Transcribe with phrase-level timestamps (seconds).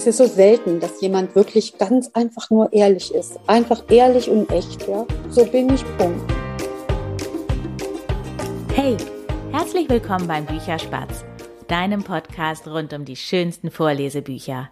[0.00, 3.38] Es ist so selten, dass jemand wirklich ganz einfach nur ehrlich ist.
[3.46, 5.04] Einfach ehrlich und echt, ja.
[5.28, 6.32] So bin ich, Punkt.
[8.72, 8.96] Hey,
[9.52, 11.26] herzlich willkommen beim Bücherspatz,
[11.68, 14.70] deinem Podcast rund um die schönsten Vorlesebücher.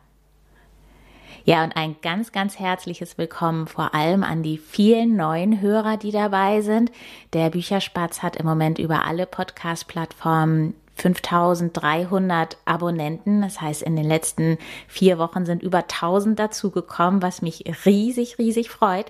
[1.45, 6.11] Ja, und ein ganz, ganz herzliches Willkommen vor allem an die vielen neuen Hörer, die
[6.11, 6.90] dabei sind.
[7.35, 13.43] Der Bücherspatz hat im Moment über alle Podcast-Plattformen 5300 Abonnenten.
[13.43, 18.71] Das heißt, in den letzten vier Wochen sind über 1000 dazugekommen, was mich riesig, riesig
[18.71, 19.07] freut.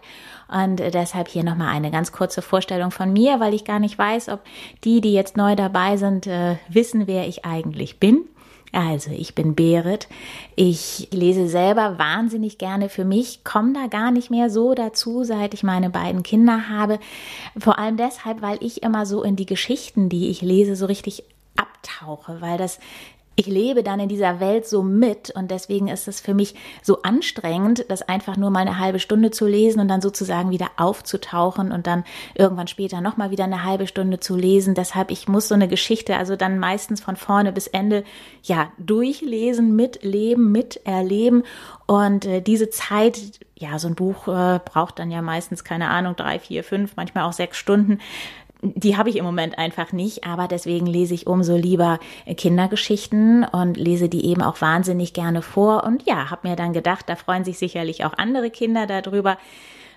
[0.49, 4.29] Und deshalb hier nochmal eine ganz kurze Vorstellung von mir, weil ich gar nicht weiß,
[4.29, 4.41] ob
[4.85, 8.25] die, die jetzt neu dabei sind, äh, wissen, wer ich eigentlich bin.
[8.73, 10.09] Also, ich bin Berit.
[10.55, 15.55] Ich lese selber wahnsinnig gerne für mich, komme da gar nicht mehr so dazu, seit
[15.55, 16.99] ich meine beiden Kinder habe.
[17.59, 21.25] Vor allem deshalb, weil ich immer so in die Geschichten, die ich lese, so richtig
[21.59, 22.79] abtauche, weil das
[23.39, 27.03] ich lebe dann in dieser Welt so mit und deswegen ist es für mich so
[27.03, 31.71] anstrengend, das einfach nur mal eine halbe Stunde zu lesen und dann sozusagen wieder aufzutauchen
[31.71, 32.03] und dann
[32.35, 34.75] irgendwann später nochmal wieder eine halbe Stunde zu lesen.
[34.75, 38.03] Deshalb, ich muss so eine Geschichte also dann meistens von vorne bis Ende,
[38.43, 41.45] ja, durchlesen, mitleben, miterleben
[41.87, 43.21] und äh, diese Zeit,
[43.55, 47.23] ja, so ein Buch äh, braucht dann ja meistens, keine Ahnung, drei, vier, fünf, manchmal
[47.23, 48.01] auch sechs Stunden
[48.63, 52.01] die habe ich im Moment einfach nicht, aber deswegen lese ich umso lieber
[52.37, 55.85] Kindergeschichten und lese die eben auch wahnsinnig gerne vor.
[55.85, 59.39] Und ja, habe mir dann gedacht, da freuen sich sicherlich auch andere Kinder darüber,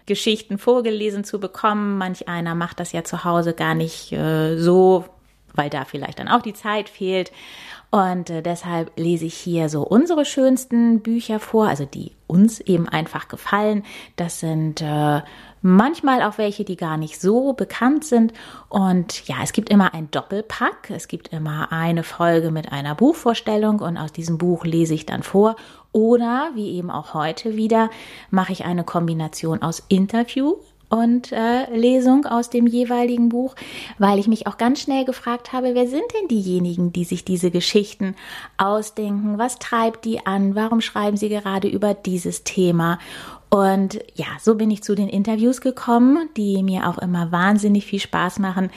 [0.06, 1.98] Geschichten vorgelesen zu bekommen.
[1.98, 5.06] Manch einer macht das ja zu Hause gar nicht äh, so,
[5.54, 7.32] weil da vielleicht dann auch die Zeit fehlt.
[7.92, 12.88] Und äh, deshalb lese ich hier so unsere schönsten Bücher vor, also die uns eben
[12.88, 13.84] einfach gefallen.
[14.16, 15.22] Das sind äh,
[15.62, 18.34] manchmal auch welche, die gar nicht so bekannt sind.
[18.70, 20.90] Und ja, es gibt immer ein Doppelpack.
[20.90, 25.24] Es gibt immer eine Folge mit einer Buchvorstellung und aus diesem Buch lese ich dann
[25.24, 25.56] vor.
[25.92, 27.90] Oder, wie eben auch heute wieder,
[28.30, 30.56] mache ich eine Kombination aus Interview
[30.92, 33.56] und äh, Lesung aus dem jeweiligen Buch,
[33.98, 37.50] weil ich mich auch ganz schnell gefragt habe, wer sind denn diejenigen, die sich diese
[37.50, 38.16] Geschichten
[38.58, 39.38] ausdenken?
[39.38, 40.54] Was treibt die an?
[40.54, 43.00] Warum schreiben sie gerade über dieses Thema?
[43.54, 48.00] Und ja, so bin ich zu den Interviews gekommen, die mir auch immer wahnsinnig viel
[48.00, 48.72] Spaß machen.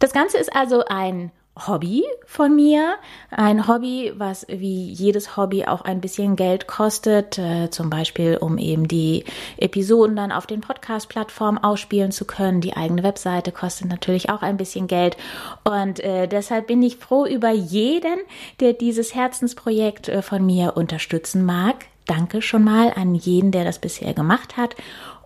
[0.00, 2.96] Das Ganze ist also ein Hobby von mir.
[3.30, 8.58] Ein Hobby, was wie jedes Hobby auch ein bisschen Geld kostet, äh, zum Beispiel um
[8.58, 9.24] eben die
[9.56, 12.60] Episoden dann auf den Podcast-Plattformen ausspielen zu können.
[12.60, 15.16] Die eigene Webseite kostet natürlich auch ein bisschen Geld.
[15.62, 18.18] Und äh, deshalb bin ich froh über jeden,
[18.58, 21.84] der dieses Herzensprojekt äh, von mir unterstützen mag.
[22.06, 24.74] Danke schon mal an jeden, der das bisher gemacht hat.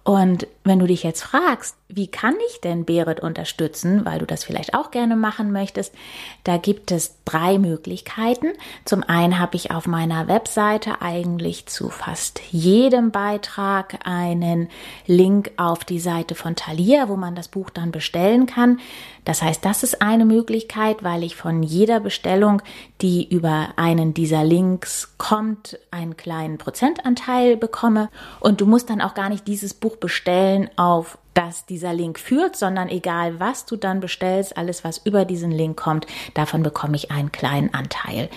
[0.05, 4.43] Und wenn du dich jetzt fragst, wie kann ich denn Berit unterstützen, weil du das
[4.43, 5.95] vielleicht auch gerne machen möchtest,
[6.43, 8.49] da gibt es drei Möglichkeiten.
[8.85, 14.69] Zum einen habe ich auf meiner Webseite eigentlich zu fast jedem Beitrag einen
[15.07, 18.81] Link auf die Seite von Thalia, wo man das Buch dann bestellen kann.
[19.25, 22.63] Das heißt, das ist eine Möglichkeit, weil ich von jeder Bestellung,
[23.03, 28.09] die über einen dieser Links kommt, einen kleinen Prozentanteil bekomme.
[28.41, 32.57] Und du musst dann auch gar nicht dieses Buch bestellen auf dass dieser Link führt,
[32.57, 37.11] sondern egal was du dann bestellst, alles was über diesen Link kommt, davon bekomme ich
[37.11, 38.31] einen kleinen Anteil.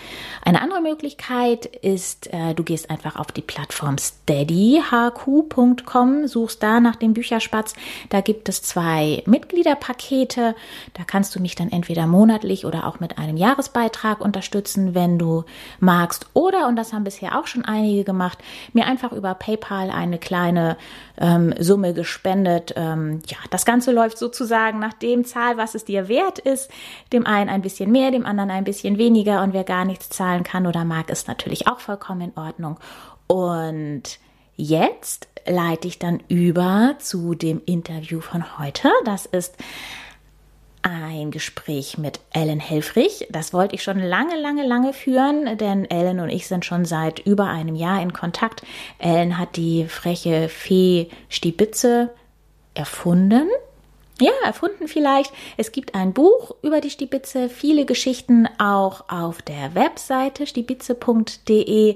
[0.43, 6.97] Eine andere Möglichkeit ist, äh, du gehst einfach auf die Plattform steadyhq.com, suchst da nach
[6.97, 7.73] dem Bücherspatz.
[8.09, 10.53] Da gibt es zwei Mitgliederpakete.
[10.93, 15.45] Da kannst du mich dann entweder monatlich oder auch mit einem Jahresbeitrag unterstützen, wenn du
[15.79, 16.25] magst.
[16.33, 18.39] Oder, und das haben bisher auch schon einige gemacht,
[18.73, 20.75] mir einfach über PayPal eine kleine
[21.17, 22.73] ähm, Summe gespendet.
[22.93, 26.69] Ähm, ja, das Ganze läuft sozusagen nach dem Zahl, was es dir wert ist.
[27.13, 29.43] Dem einen ein bisschen mehr, dem anderen ein bisschen weniger.
[29.43, 32.79] Und wer gar nichts zahlen kann oder mag, ist natürlich auch vollkommen in Ordnung.
[33.27, 34.03] Und
[34.55, 38.89] jetzt leite ich dann über zu dem Interview von heute.
[39.05, 39.55] Das ist
[40.81, 43.27] ein Gespräch mit Ellen Helfrich.
[43.29, 47.19] Das wollte ich schon lange, lange, lange führen, denn Ellen und ich sind schon seit
[47.19, 48.63] über einem Jahr in Kontakt.
[48.97, 52.11] Ellen hat die freche Fee Stibitze
[52.79, 53.49] erfunden.
[54.21, 55.31] Ja, erfunden vielleicht.
[55.57, 61.95] Es gibt ein Buch über die Stibitze, viele Geschichten auch auf der Webseite stibitze.de.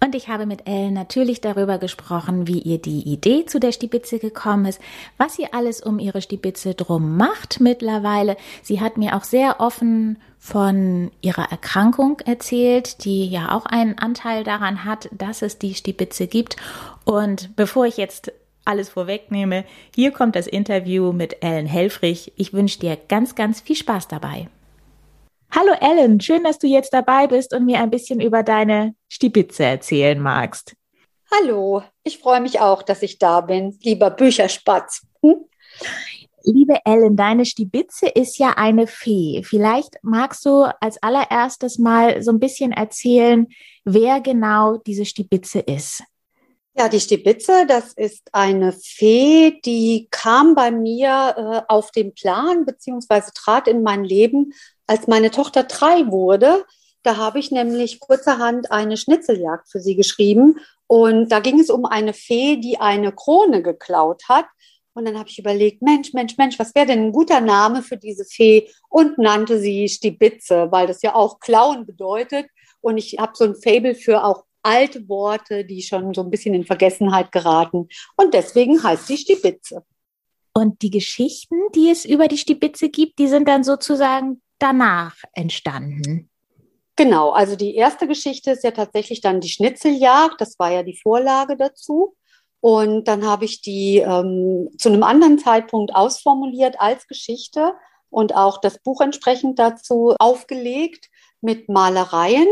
[0.00, 4.18] Und ich habe mit Ellen natürlich darüber gesprochen, wie ihr die Idee zu der Stibitze
[4.18, 4.80] gekommen ist,
[5.16, 8.36] was sie alles um ihre Stibitze drum macht mittlerweile.
[8.62, 14.44] Sie hat mir auch sehr offen von ihrer Erkrankung erzählt, die ja auch einen Anteil
[14.44, 16.56] daran hat, dass es die Stibitze gibt.
[17.04, 18.32] Und bevor ich jetzt
[18.68, 22.32] alles vorwegnehme, hier kommt das Interview mit Ellen Helfrich.
[22.36, 24.48] Ich wünsche dir ganz, ganz viel Spaß dabei.
[25.50, 29.64] Hallo Ellen, schön, dass du jetzt dabei bist und mir ein bisschen über deine Stibitze
[29.64, 30.74] erzählen magst.
[31.32, 35.06] Hallo, ich freue mich auch, dass ich da bin, lieber Bücherspatz.
[35.22, 35.46] Hm?
[36.44, 39.42] Liebe Ellen, deine Stibitze ist ja eine Fee.
[39.42, 43.46] Vielleicht magst du als allererstes mal so ein bisschen erzählen,
[43.84, 46.02] wer genau diese Stibitze ist.
[46.78, 52.64] Ja, die Stibitze, das ist eine Fee, die kam bei mir äh, auf den Plan
[52.64, 54.52] beziehungsweise trat in mein Leben,
[54.86, 56.64] als meine Tochter drei wurde,
[57.02, 60.58] da habe ich nämlich kurzerhand eine Schnitzeljagd für sie geschrieben.
[60.86, 64.46] Und da ging es um eine Fee, die eine Krone geklaut hat.
[64.94, 67.96] Und dann habe ich überlegt, Mensch, Mensch, Mensch, was wäre denn ein guter Name für
[67.96, 68.68] diese Fee?
[68.88, 72.46] Und nannte sie Stibitze, weil das ja auch klauen bedeutet.
[72.80, 76.54] Und ich habe so ein Fable für auch alte Worte, die schon so ein bisschen
[76.54, 77.88] in Vergessenheit geraten.
[78.16, 79.84] Und deswegen heißt sie Stibitze.
[80.52, 86.30] Und die Geschichten, die es über die Stibitze gibt, die sind dann sozusagen danach entstanden?
[86.96, 90.98] Genau, also die erste Geschichte ist ja tatsächlich dann die Schnitzeljagd, das war ja die
[91.00, 92.16] Vorlage dazu.
[92.60, 97.74] Und dann habe ich die ähm, zu einem anderen Zeitpunkt ausformuliert als Geschichte
[98.10, 101.08] und auch das Buch entsprechend dazu aufgelegt
[101.40, 102.48] mit Malereien.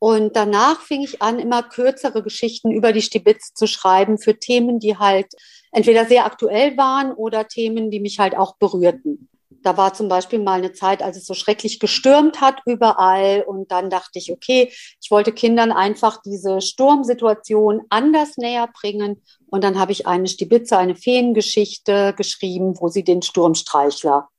[0.00, 4.80] Und danach fing ich an, immer kürzere Geschichten über die Stibitz zu schreiben für Themen,
[4.80, 5.26] die halt
[5.72, 9.28] entweder sehr aktuell waren oder Themen, die mich halt auch berührten.
[9.62, 13.44] Da war zum Beispiel mal eine Zeit, als es so schrecklich gestürmt hat überall.
[13.46, 19.22] Und dann dachte ich, okay, ich wollte Kindern einfach diese Sturmsituation anders näher bringen.
[19.50, 24.30] Und dann habe ich eine Stibitze, eine Feengeschichte geschrieben, wo sie den Sturmstreichler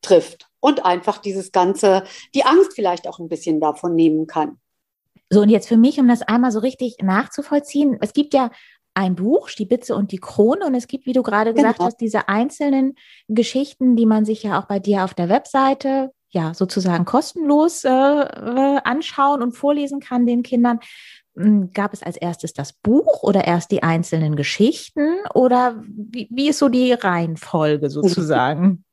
[0.00, 4.58] trifft und einfach dieses ganze, die Angst vielleicht auch ein bisschen davon nehmen kann.
[5.30, 8.50] So, und jetzt für mich, um das einmal so richtig nachzuvollziehen, es gibt ja
[8.94, 10.66] ein Buch, Stibitze und die Krone.
[10.66, 11.86] Und es gibt, wie du gerade gesagt genau.
[11.86, 12.94] hast, diese einzelnen
[13.28, 17.90] Geschichten, die man sich ja auch bei dir auf der Webseite ja sozusagen kostenlos äh,
[17.90, 20.80] äh anschauen und vorlesen kann den Kindern.
[21.36, 26.48] Hm, gab es als erstes das Buch oder erst die einzelnen Geschichten oder wie, wie
[26.48, 28.84] ist so die Reihenfolge sozusagen?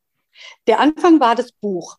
[0.68, 1.98] Der Anfang war das Buch.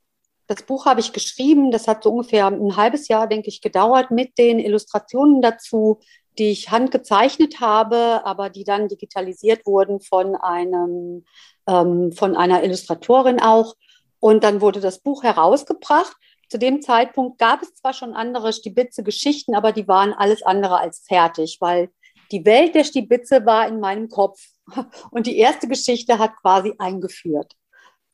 [0.48, 4.10] Das Buch habe ich geschrieben, das hat so ungefähr ein halbes Jahr, denke ich, gedauert
[4.10, 6.00] mit den Illustrationen dazu,
[6.38, 11.26] die ich handgezeichnet habe, aber die dann digitalisiert wurden von einem,
[11.66, 13.74] ähm, von einer Illustratorin auch.
[14.20, 16.16] Und dann wurde das Buch herausgebracht.
[16.48, 21.04] Zu dem Zeitpunkt gab es zwar schon andere Stibitze-Geschichten, aber die waren alles andere als
[21.06, 21.90] fertig, weil
[22.32, 24.40] die Welt der Stibitze war in meinem Kopf.
[25.10, 27.54] Und die erste Geschichte hat quasi eingeführt.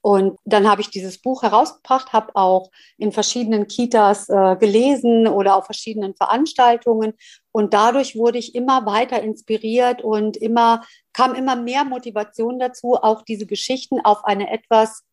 [0.05, 5.57] Und dann habe ich dieses Buch herausgebracht, habe auch in verschiedenen Kitas äh, gelesen oder
[5.57, 7.15] auf verschiedenen Veranstaltungen.
[7.53, 10.85] Und dadurch wurde ich immer weiter inspiriert und immer
[11.15, 15.05] kam immer mehr Motivation dazu, auch diese Geschichten auf eine etwas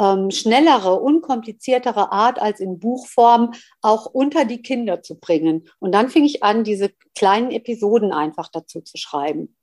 [0.00, 3.52] ähm, schnellere, unkompliziertere Art als in Buchform
[3.82, 5.68] auch unter die Kinder zu bringen.
[5.78, 9.54] Und dann fing ich an, diese kleinen Episoden einfach dazu zu schreiben.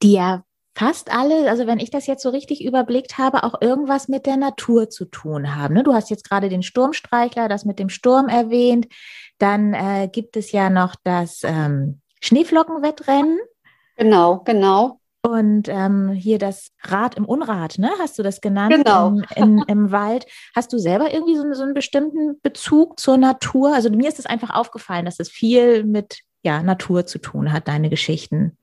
[0.00, 0.44] Die ja
[0.78, 4.36] fast alle, also wenn ich das jetzt so richtig überblickt habe, auch irgendwas mit der
[4.36, 5.74] Natur zu tun haben.
[5.74, 5.82] Ne?
[5.82, 8.86] Du hast jetzt gerade den Sturmstreichler, das mit dem Sturm erwähnt.
[9.38, 13.38] Dann äh, gibt es ja noch das ähm, Schneeflockenwettrennen.
[13.96, 15.00] Genau, genau.
[15.22, 17.90] Und ähm, hier das Rad im Unrat, ne?
[17.98, 18.72] Hast du das genannt?
[18.72, 19.08] Genau.
[19.08, 20.26] In, in, Im Wald.
[20.54, 23.74] Hast du selber irgendwie so, so, einen bestimmten Bezug zur Natur?
[23.74, 27.66] Also mir ist es einfach aufgefallen, dass es viel mit ja, Natur zu tun hat,
[27.66, 28.56] deine Geschichten.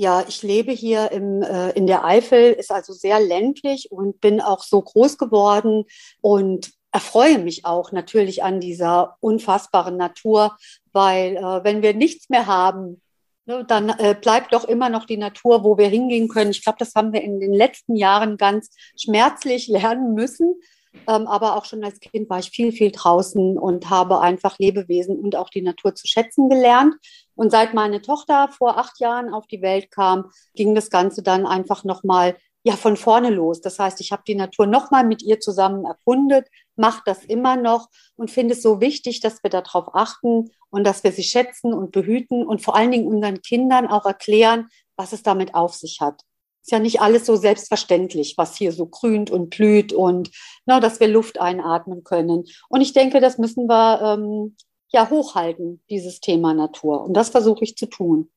[0.00, 4.40] Ja, ich lebe hier im, äh, in der Eifel, ist also sehr ländlich und bin
[4.40, 5.86] auch so groß geworden
[6.20, 10.56] und erfreue mich auch natürlich an dieser unfassbaren Natur,
[10.92, 13.02] weil äh, wenn wir nichts mehr haben,
[13.46, 16.52] ne, dann äh, bleibt doch immer noch die Natur, wo wir hingehen können.
[16.52, 20.60] Ich glaube, das haben wir in den letzten Jahren ganz schmerzlich lernen müssen.
[21.08, 25.18] Ähm, aber auch schon als Kind war ich viel, viel draußen und habe einfach Lebewesen
[25.18, 26.94] und auch die Natur zu schätzen gelernt.
[27.38, 31.46] Und seit meine Tochter vor acht Jahren auf die Welt kam, ging das Ganze dann
[31.46, 33.60] einfach nochmal ja, von vorne los.
[33.60, 37.90] Das heißt, ich habe die Natur nochmal mit ihr zusammen erkundet, mache das immer noch
[38.16, 41.92] und finde es so wichtig, dass wir darauf achten und dass wir sie schätzen und
[41.92, 46.22] behüten und vor allen Dingen unseren Kindern auch erklären, was es damit auf sich hat.
[46.62, 50.32] Ist ja nicht alles so selbstverständlich, was hier so grünt und blüht und
[50.66, 52.46] na, dass wir Luft einatmen können.
[52.68, 54.56] Und ich denke, das müssen wir ähm,
[54.90, 57.02] ja hochhalten, dieses Thema Natur.
[57.02, 58.30] Und das versuche ich zu tun.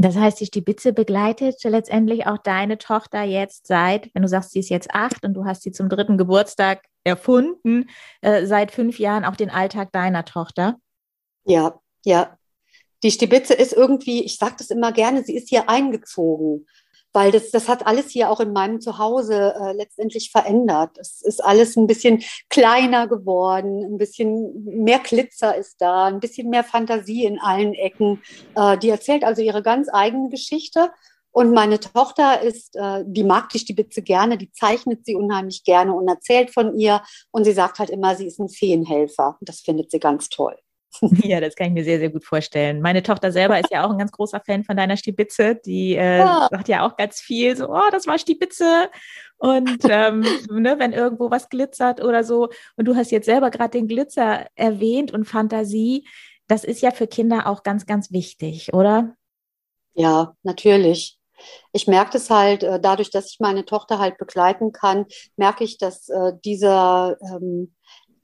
[0.00, 4.60] Das heißt, die Stibitze begleitet letztendlich auch deine Tochter jetzt seit, wenn du sagst, sie
[4.60, 9.24] ist jetzt acht und du hast sie zum dritten Geburtstag erfunden, äh, seit fünf Jahren
[9.24, 10.76] auch den Alltag deiner Tochter.
[11.44, 12.38] Ja, ja.
[13.02, 16.66] Die Stibitze ist irgendwie, ich sage das immer gerne, sie ist hier eingezogen
[17.18, 20.96] weil das, das hat alles hier auch in meinem Zuhause äh, letztendlich verändert.
[20.98, 26.48] Es ist alles ein bisschen kleiner geworden, ein bisschen mehr Glitzer ist da, ein bisschen
[26.48, 28.22] mehr Fantasie in allen Ecken.
[28.54, 30.92] Äh, die erzählt also ihre ganz eigene Geschichte.
[31.32, 35.94] Und meine Tochter ist, äh, die mag die Stibitze gerne, die zeichnet sie unheimlich gerne
[35.94, 37.02] und erzählt von ihr.
[37.32, 39.38] Und sie sagt halt immer, sie ist ein Feenhelfer.
[39.40, 40.56] Das findet sie ganz toll.
[41.22, 42.80] Ja, das kann ich mir sehr, sehr gut vorstellen.
[42.80, 45.56] Meine Tochter selber ist ja auch ein ganz großer Fan von deiner Stibitze.
[45.56, 46.48] Die äh, ja.
[46.50, 48.90] sagt ja auch ganz viel so, oh, das war Stibitze.
[49.36, 52.48] Und ähm, ne, wenn irgendwo was glitzert oder so.
[52.76, 56.06] Und du hast jetzt selber gerade den Glitzer erwähnt und Fantasie.
[56.46, 59.14] Das ist ja für Kinder auch ganz, ganz wichtig, oder?
[59.94, 61.18] Ja, natürlich.
[61.72, 65.78] Ich merke das halt, äh, dadurch, dass ich meine Tochter halt begleiten kann, merke ich,
[65.78, 67.74] dass äh, dieser ähm,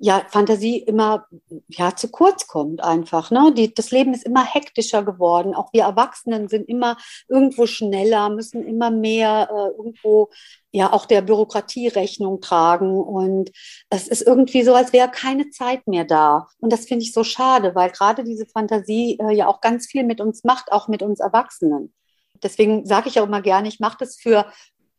[0.04, 1.26] ja, Fantasie immer
[1.68, 3.30] ja, zu kurz kommt einfach.
[3.30, 3.54] Ne?
[3.56, 5.54] Die, das Leben ist immer hektischer geworden.
[5.54, 10.28] Auch wir Erwachsenen sind immer irgendwo schneller, müssen immer mehr äh, irgendwo
[10.72, 12.98] ja auch der Bürokratie Rechnung tragen.
[12.98, 13.50] Und
[13.88, 16.48] es ist irgendwie so, als wäre keine Zeit mehr da.
[16.58, 20.04] Und das finde ich so schade, weil gerade diese Fantasie äh, ja auch ganz viel
[20.04, 21.94] mit uns macht, auch mit uns Erwachsenen.
[22.42, 24.44] Deswegen sage ich auch immer gerne, ich mache das für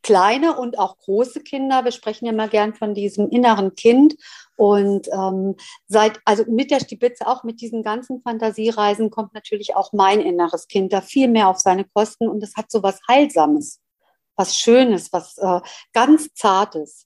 [0.06, 1.84] kleine und auch große Kinder.
[1.84, 4.16] Wir sprechen ja immer gern von diesem inneren Kind.
[4.56, 5.56] Und ähm,
[5.88, 10.68] seit, also mit der Stibitze, auch mit diesen ganzen Fantasiereisen, kommt natürlich auch mein inneres
[10.68, 13.82] Kind da viel mehr auf seine Kosten und es hat so was Heilsames,
[14.36, 15.60] was Schönes, was äh,
[15.94, 17.06] ganz Zartes.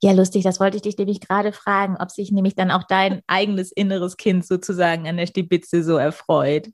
[0.00, 3.22] Ja, lustig, das wollte ich dich nämlich gerade fragen, ob sich nämlich dann auch dein
[3.26, 6.68] eigenes inneres Kind sozusagen an der Stibitze so erfreut.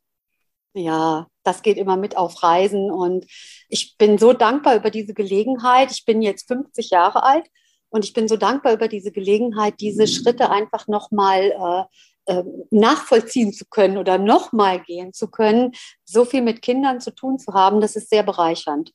[0.74, 3.26] Ja, das geht immer mit auf Reisen und
[3.68, 5.92] ich bin so dankbar über diese Gelegenheit.
[5.92, 7.48] Ich bin jetzt 50 Jahre alt
[7.94, 11.88] und ich bin so dankbar über diese Gelegenheit, diese Schritte einfach nochmal
[12.26, 15.70] äh, äh, nachvollziehen zu können oder nochmal gehen zu können,
[16.04, 17.80] so viel mit Kindern zu tun zu haben.
[17.80, 18.90] Das ist sehr bereichernd.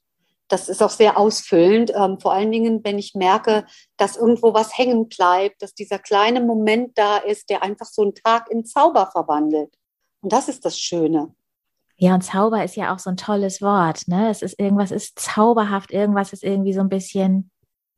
[0.49, 3.65] Das ist auch sehr ausfüllend, ähm, vor allen Dingen, wenn ich merke,
[3.95, 8.15] dass irgendwo was hängen bleibt, dass dieser kleine Moment da ist, der einfach so einen
[8.15, 9.73] Tag in Zauber verwandelt.
[10.19, 11.33] Und das ist das Schöne.
[11.95, 14.09] Ja, und Zauber ist ja auch so ein tolles Wort.
[14.09, 14.29] Ne?
[14.29, 17.51] Es ist irgendwas ist zauberhaft, irgendwas ist irgendwie so ein bisschen,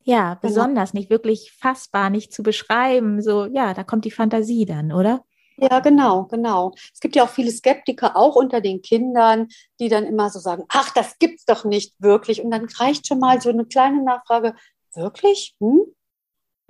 [0.04, 3.22] ja, besonders, nicht wirklich fassbar, nicht zu beschreiben.
[3.22, 5.24] So, ja, da kommt die Fantasie dann, oder?
[5.56, 6.72] Ja, genau, genau.
[6.92, 10.64] Es gibt ja auch viele Skeptiker, auch unter den Kindern, die dann immer so sagen,
[10.68, 12.42] ach, das gibt's doch nicht wirklich.
[12.42, 14.54] Und dann reicht schon mal so eine kleine Nachfrage,
[14.94, 15.54] wirklich?
[15.60, 15.82] Hm?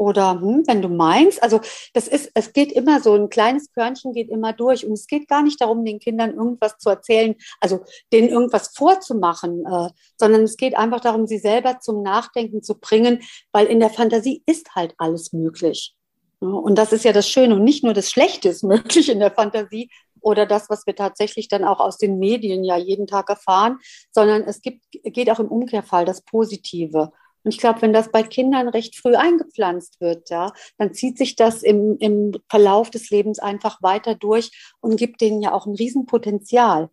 [0.02, 1.60] Oder hm, wenn du meinst, also
[1.94, 5.28] das ist, es geht immer so, ein kleines Körnchen geht immer durch und es geht
[5.28, 10.56] gar nicht darum, den Kindern irgendwas zu erzählen, also denen irgendwas vorzumachen, äh, sondern es
[10.56, 13.20] geht einfach darum, sie selber zum Nachdenken zu bringen,
[13.52, 15.94] weil in der Fantasie ist halt alles möglich.
[16.40, 19.30] Und das ist ja das Schöne und nicht nur das Schlechte ist möglich in der
[19.30, 19.88] Fantasie
[20.20, 23.78] oder das, was wir tatsächlich dann auch aus den Medien ja jeden Tag erfahren,
[24.10, 27.12] sondern es gibt, geht auch im Umkehrfall das Positive.
[27.44, 31.36] Und ich glaube, wenn das bei Kindern recht früh eingepflanzt wird, ja, dann zieht sich
[31.36, 35.74] das im, im Verlauf des Lebens einfach weiter durch und gibt denen ja auch ein
[35.74, 36.90] Riesenpotenzial.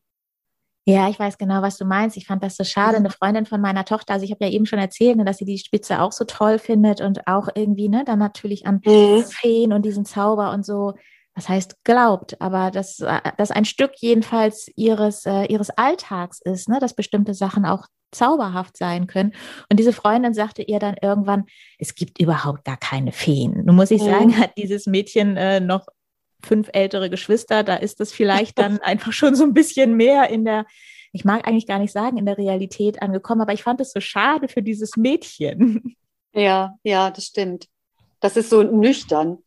[0.85, 2.17] Ja, ich weiß genau, was du meinst.
[2.17, 2.97] Ich fand das so schade.
[2.97, 5.45] Eine Freundin von meiner Tochter, also ich habe ja eben schon erzählt, ne, dass sie
[5.45, 9.23] die Spitze auch so toll findet und auch irgendwie, ne, dann natürlich an mhm.
[9.23, 10.93] Feen und diesen Zauber und so
[11.35, 16.69] was heißt glaubt, aber dass, äh, dass ein Stück jedenfalls ihres, äh, ihres Alltags ist,
[16.69, 16.79] ne?
[16.79, 19.33] dass bestimmte Sachen auch zauberhaft sein können.
[19.69, 21.45] Und diese Freundin sagte ihr dann irgendwann,
[21.77, 23.63] es gibt überhaupt gar keine Feen.
[23.65, 24.37] Nun muss ich sagen, mhm.
[24.37, 25.87] hat dieses Mädchen äh, noch
[26.43, 30.45] fünf ältere Geschwister, da ist das vielleicht dann einfach schon so ein bisschen mehr in
[30.45, 30.65] der,
[31.11, 33.99] ich mag eigentlich gar nicht sagen, in der Realität angekommen, aber ich fand es so
[33.99, 35.95] schade für dieses Mädchen.
[36.33, 37.67] Ja, ja, das stimmt.
[38.19, 39.39] Das ist so nüchtern.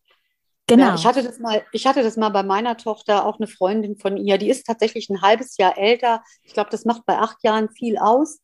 [0.66, 0.84] Genau.
[0.84, 3.96] Ja, ich hatte das mal, ich hatte das mal bei meiner Tochter, auch eine Freundin
[3.96, 6.22] von ihr, die ist tatsächlich ein halbes Jahr älter.
[6.44, 8.38] Ich glaube, das macht bei acht Jahren viel aus.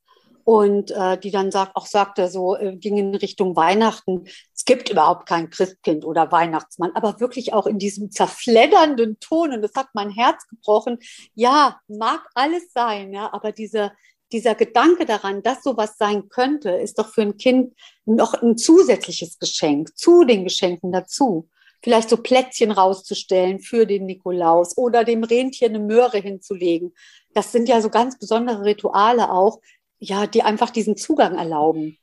[0.45, 4.25] Und äh, die dann sagt, auch sagte so, äh, ging in Richtung Weihnachten.
[4.57, 9.53] Es gibt überhaupt kein Christkind oder Weihnachtsmann, aber wirklich auch in diesem zerfleddernden Ton.
[9.53, 11.01] Und das hat mein Herz gebrochen.
[11.35, 13.93] Ja, mag alles sein, ja, aber diese,
[14.33, 17.75] dieser Gedanke daran, dass sowas sein könnte, ist doch für ein Kind
[18.07, 21.51] noch ein zusätzliches Geschenk zu den Geschenken dazu
[21.83, 26.95] vielleicht so Plätzchen rauszustellen für den Nikolaus oder dem Rentier eine Möhre hinzulegen.
[27.35, 29.61] Das sind ja so ganz besondere Rituale auch,
[29.99, 31.99] ja, die einfach diesen Zugang erlauben.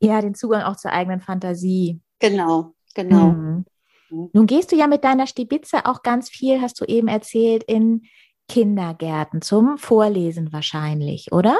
[0.00, 2.00] Ja, den Zugang auch zur eigenen Fantasie.
[2.18, 3.28] Genau, genau.
[3.28, 3.64] Mhm.
[4.10, 8.02] Nun gehst du ja mit deiner Stibitze auch ganz viel, hast du eben erzählt, in
[8.48, 11.58] Kindergärten zum Vorlesen wahrscheinlich, oder?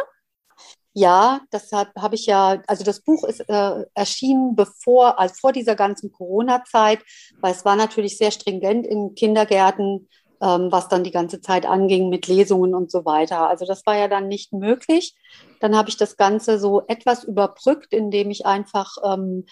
[0.99, 5.77] Ja, deshalb habe ich ja, also das Buch ist äh, erschienen bevor, also vor dieser
[5.77, 7.01] ganzen Corona-Zeit,
[7.43, 10.09] weil es war natürlich sehr stringent in Kindergärten
[10.41, 13.49] ähm, was dann die ganze Zeit anging mit Lesungen und so weiter.
[13.49, 15.15] Also das war ja dann nicht möglich.
[15.61, 19.47] Dann habe ich das Ganze so etwas überbrückt, indem ich einfach ähm,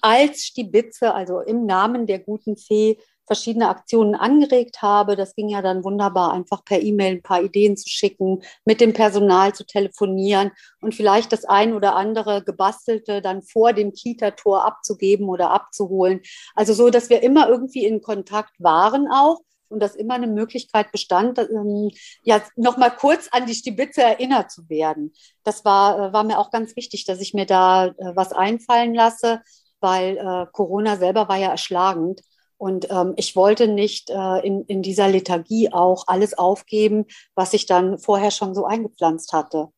[0.00, 5.16] als Stibitze, also im Namen der guten Fee, verschiedene Aktionen angeregt habe.
[5.16, 8.92] Das ging ja dann wunderbar, einfach per E-Mail ein paar Ideen zu schicken, mit dem
[8.92, 15.28] Personal zu telefonieren und vielleicht das ein oder andere gebastelte dann vor dem Kita-Tor abzugeben
[15.28, 16.20] oder abzuholen.
[16.54, 20.92] Also so, dass wir immer irgendwie in Kontakt waren auch und dass immer eine Möglichkeit
[20.92, 21.90] bestand, ähm,
[22.22, 25.12] ja, nochmal kurz an die Stibitze erinnert zu werden.
[25.42, 28.94] Das war, äh, war mir auch ganz wichtig, dass ich mir da äh, was einfallen
[28.94, 29.42] lasse,
[29.80, 32.22] weil äh, Corona selber war ja erschlagend.
[32.58, 37.66] Und ähm, ich wollte nicht äh, in, in dieser Lethargie auch alles aufgeben, was ich
[37.66, 39.68] dann vorher schon so eingepflanzt hatte.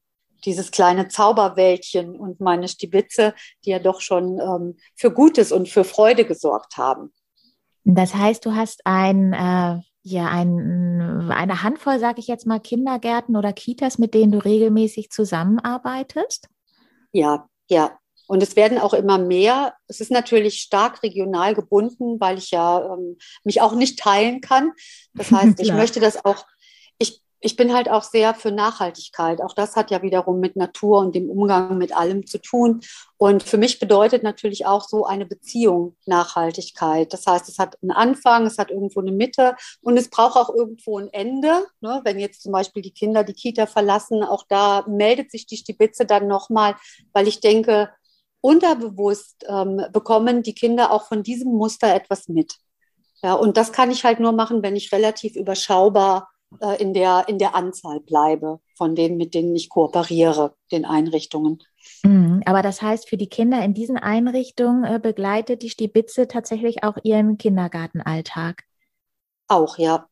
[0.45, 5.83] Dieses kleine Zauberwäldchen und meine Stibitze, die ja doch schon ähm, für Gutes und für
[5.83, 7.13] Freude gesorgt haben.
[7.85, 13.35] Das heißt, du hast ein, äh, ja, ein, eine Handvoll, sage ich jetzt mal, Kindergärten
[13.35, 16.49] oder Kitas, mit denen du regelmäßig zusammenarbeitest?
[17.13, 17.99] Ja, ja.
[18.29, 19.75] Und es werden auch immer mehr.
[19.89, 24.73] Es ist natürlich stark regional gebunden, weil ich ja ähm, mich auch nicht teilen kann.
[25.15, 26.45] Das heißt, ich möchte das auch,
[26.99, 29.41] ich, ich bin halt auch sehr für Nachhaltigkeit.
[29.41, 32.81] Auch das hat ja wiederum mit Natur und dem Umgang mit allem zu tun.
[33.17, 37.11] Und für mich bedeutet natürlich auch so eine Beziehung Nachhaltigkeit.
[37.15, 40.55] Das heißt, es hat einen Anfang, es hat irgendwo eine Mitte und es braucht auch
[40.55, 41.65] irgendwo ein Ende.
[41.81, 42.03] Ne?
[42.05, 46.05] Wenn jetzt zum Beispiel die Kinder die Kita verlassen, auch da meldet sich die Stibitze
[46.05, 46.77] dann nochmal,
[47.15, 47.89] weil ich denke,
[48.41, 52.55] unterbewusst ähm, bekommen die Kinder auch von diesem Muster etwas mit.
[53.23, 56.29] Ja, und das kann ich halt nur machen, wenn ich relativ überschaubar
[56.61, 61.59] äh, in, der, in der Anzahl bleibe von denen, mit denen ich kooperiere, den Einrichtungen.
[62.05, 66.85] Mhm, aber das heißt, für die Kinder in diesen Einrichtungen äh, begleitet die Stibitze tatsächlich
[66.85, 68.63] auch ihren Kindergartenalltag?
[69.49, 70.07] Auch, ja.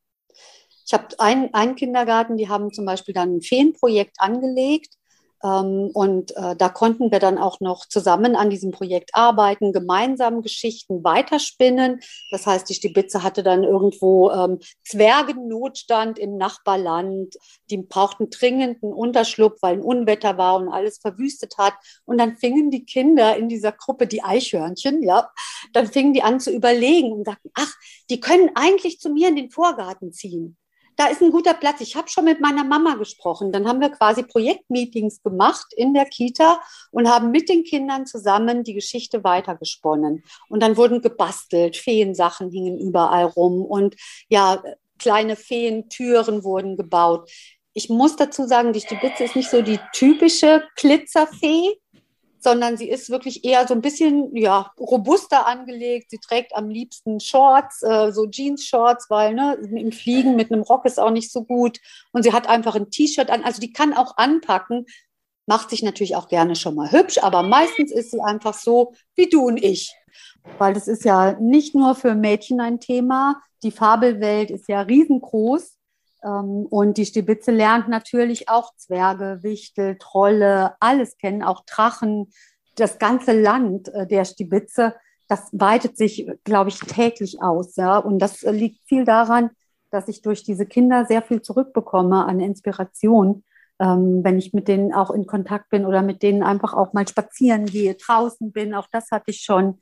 [0.85, 4.95] Ich habe einen, Kindergarten, die haben zum Beispiel dann ein Feenprojekt angelegt
[5.43, 11.05] und äh, da konnten wir dann auch noch zusammen an diesem Projekt arbeiten, gemeinsam Geschichten
[11.05, 12.01] weiterspinnen.
[12.31, 17.35] Das heißt, die Stibitze hatte dann irgendwo ähm, Zwergennotstand im Nachbarland.
[17.71, 21.75] Die brauchten dringenden Unterschlupf, weil ein Unwetter war und alles verwüstet hat.
[22.07, 25.31] Und dann fingen die Kinder in dieser Gruppe, die Eichhörnchen, ja,
[25.73, 27.73] dann fingen die an zu überlegen und sagten, ach,
[28.11, 30.57] die können eigentlich zu mir in den Vorgarten ziehen
[30.97, 31.81] da ist ein guter Platz.
[31.81, 33.53] Ich habe schon mit meiner Mama gesprochen.
[33.53, 38.65] Dann haben wir quasi Projektmeetings gemacht in der Kita und haben mit den Kindern zusammen
[38.65, 40.25] die Geschichte weitergesponnen.
[40.49, 43.97] Und dann wurden gebastelt, Feensachen hingen überall rum und
[44.29, 44.63] ja,
[44.99, 47.31] kleine Feentüren wurden gebaut.
[47.75, 51.79] Ich muss dazu sagen, die Stibitze ist nicht so die typische Glitzerfee,
[52.47, 56.13] sondern sie ist wirklich eher so ein bisschen ja, robuster angelegt.
[56.13, 60.85] Sie trägt am liebsten Shorts, äh, so Jeans-Shorts, weil ne, im Fliegen mit einem Rock
[60.85, 61.81] ist auch nicht so gut.
[62.13, 63.43] Und sie hat einfach ein T-Shirt an.
[63.43, 64.87] Also die kann auch anpacken,
[65.47, 69.29] macht sich natürlich auch gerne schon mal hübsch, aber meistens ist sie einfach so wie
[69.29, 69.93] du und ich.
[70.59, 73.43] Weil das ist ja nicht nur für Mädchen ein Thema.
[73.65, 75.76] Die Fabelwelt ist ja riesengroß.
[76.27, 82.31] Ähm, und die Stibitze lernt natürlich auch Zwerge, Wichtel, Trolle, alles kennen, auch Drachen.
[82.75, 84.95] Das ganze Land äh, der Stibitze,
[85.29, 87.77] das weitet sich, glaube ich, täglich aus.
[87.77, 87.99] Ja?
[87.99, 89.51] Und das äh, liegt viel daran,
[89.91, 93.45] dass ich durch diese Kinder sehr viel zurückbekomme an Inspiration,
[93.79, 97.07] ähm, wenn ich mit denen auch in Kontakt bin oder mit denen einfach auch mal
[97.07, 98.75] spazieren gehe, draußen bin.
[98.75, 99.79] Auch das hatte ich schon.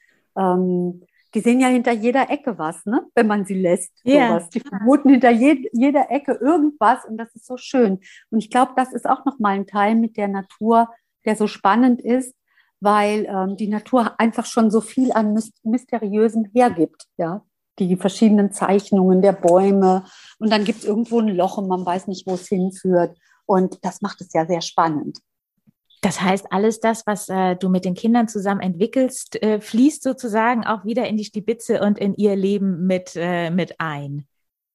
[1.35, 3.07] Die sehen ja hinter jeder Ecke was, ne?
[3.15, 3.93] wenn man sie lässt.
[4.07, 4.29] Yeah.
[4.29, 4.51] Sowas.
[4.51, 8.01] Die vermuten hinter je, jeder Ecke irgendwas und das ist so schön.
[8.31, 10.89] Und ich glaube, das ist auch nochmal ein Teil mit der Natur,
[11.25, 12.35] der so spannend ist,
[12.81, 17.07] weil ähm, die Natur einfach schon so viel an Mysteriösem hergibt.
[17.17, 17.45] Ja?
[17.79, 20.05] Die verschiedenen Zeichnungen der Bäume
[20.39, 23.17] und dann gibt es irgendwo ein Loch und man weiß nicht, wo es hinführt.
[23.47, 25.19] Und das macht es ja sehr spannend.
[26.05, 30.67] Das heißt, alles das, was äh, du mit den Kindern zusammen entwickelst, äh, fließt sozusagen
[30.67, 34.27] auch wieder in die Stibitze und in ihr Leben mit, äh, mit ein.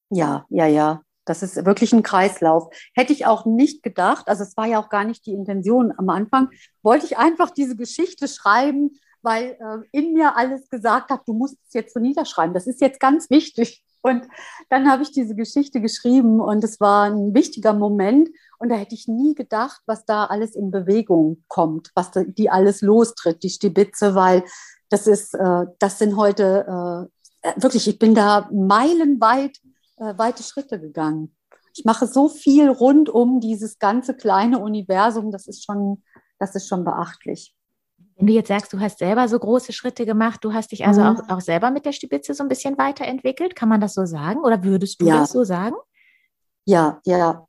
[0.09, 1.03] Ja, ja, ja.
[1.25, 2.73] Das ist wirklich ein Kreislauf.
[2.95, 6.09] Hätte ich auch nicht gedacht, also es war ja auch gar nicht die Intention am
[6.09, 6.49] Anfang,
[6.81, 11.57] wollte ich einfach diese Geschichte schreiben, weil äh, in mir alles gesagt hat, du musst
[11.67, 12.55] es jetzt so niederschreiben.
[12.55, 13.83] Das ist jetzt ganz wichtig.
[14.01, 14.27] Und
[14.69, 18.29] dann habe ich diese Geschichte geschrieben und es war ein wichtiger Moment.
[18.57, 22.49] Und da hätte ich nie gedacht, was da alles in Bewegung kommt, was da, die
[22.49, 24.43] alles lostritt, die Stibitze, weil
[24.89, 27.09] das ist, äh, das sind heute
[27.43, 29.59] äh, wirklich, ich bin da meilenweit
[29.97, 31.35] äh, weite Schritte gegangen.
[31.75, 36.03] Ich mache so viel rund um dieses ganze kleine Universum, das ist schon,
[36.39, 37.55] das ist schon beachtlich.
[38.19, 40.99] Wenn du jetzt sagst, du hast selber so große Schritte gemacht, du hast dich also
[40.99, 41.07] mhm.
[41.07, 44.41] auch, auch selber mit der Stibitze so ein bisschen weiterentwickelt, kann man das so sagen?
[44.41, 45.21] Oder würdest du ja.
[45.21, 45.77] das so sagen?
[46.65, 47.47] Ja, ja.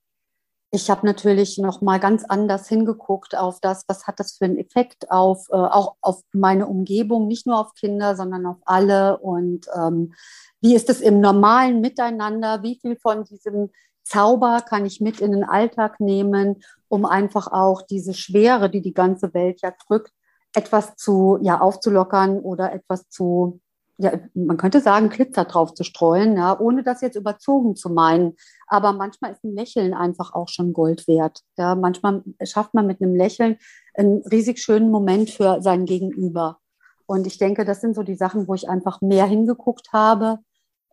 [0.71, 4.59] Ich habe natürlich noch mal ganz anders hingeguckt auf das, was hat das für einen
[4.59, 9.67] Effekt auf äh, auch auf meine Umgebung, nicht nur auf Kinder, sondern auf alle und
[9.75, 10.15] ähm,
[10.61, 12.63] wie ist es im normalen Miteinander?
[12.63, 13.71] Wie viel von diesem
[14.05, 18.95] Zauber kann ich mit in den Alltag nehmen, um einfach auch diese Schwere, die die
[18.95, 20.13] ganze Welt ja drückt,
[20.55, 23.61] etwas zu, ja, aufzulockern oder etwas zu,
[23.99, 28.37] ja, man könnte sagen, Glitzer drauf zu streuen, ja, ohne das jetzt überzogen zu meinen.
[28.67, 31.41] Aber manchmal ist ein Lächeln einfach auch schon Gold wert.
[31.57, 33.59] Ja, manchmal schafft man mit einem Lächeln
[33.95, 36.59] einen riesig schönen Moment für sein Gegenüber.
[37.07, 40.39] Und ich denke, das sind so die Sachen, wo ich einfach mehr hingeguckt habe,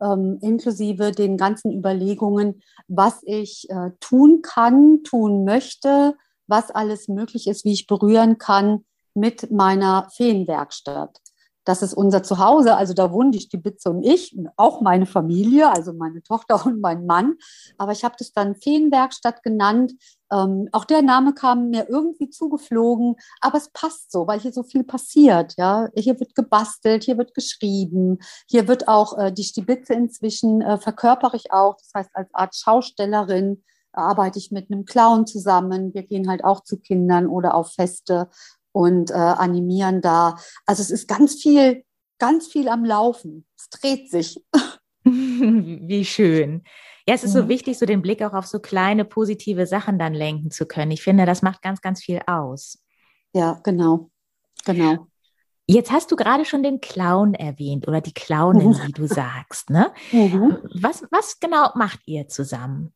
[0.02, 6.16] ähm, inklusive den ganzen Überlegungen, was ich äh, tun kann, tun möchte,
[6.48, 8.86] was alles möglich ist, wie ich berühren kann,
[9.18, 11.20] mit meiner Feenwerkstatt.
[11.66, 15.70] Das ist unser Zuhause, also da wohnen die Stibitze und ich, und auch meine Familie,
[15.70, 17.36] also meine Tochter und mein Mann.
[17.78, 19.92] Aber ich habe das dann Feenwerkstatt genannt.
[20.32, 24.64] Ähm, auch der Name kam mir irgendwie zugeflogen, aber es passt so, weil hier so
[24.64, 25.56] viel passiert.
[25.58, 30.78] Ja, hier wird gebastelt, hier wird geschrieben, hier wird auch äh, die Stibitze inzwischen äh,
[30.78, 31.76] verkörper ich auch.
[31.76, 33.62] Das heißt als Art Schaustellerin
[33.98, 35.94] arbeite ich mit einem Clown zusammen.
[35.94, 38.30] Wir gehen halt auch zu Kindern oder auf Feste
[38.78, 40.38] und äh, animieren da.
[40.68, 41.84] Also es ist ganz viel,
[42.20, 43.48] ganz viel am Laufen.
[43.58, 44.40] Es dreht sich.
[45.04, 46.64] Wie schön.
[47.08, 47.40] Ja, es ist mhm.
[47.40, 50.92] so wichtig, so den Blick auch auf so kleine positive Sachen dann lenken zu können.
[50.92, 52.84] Ich finde, das macht ganz, ganz viel aus.
[53.34, 54.12] Ja, genau.
[54.66, 55.08] Genau.
[55.66, 59.72] Jetzt hast du gerade schon den Clown erwähnt oder die Clownin, wie du sagst.
[59.72, 59.92] Ne?
[60.12, 60.60] Mhm.
[60.76, 62.94] Was, was genau macht ihr zusammen?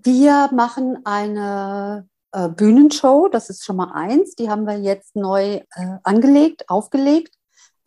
[0.00, 4.34] Wir machen eine äh, Bühnenshow, das ist schon mal eins.
[4.34, 7.34] Die haben wir jetzt neu äh, angelegt, aufgelegt.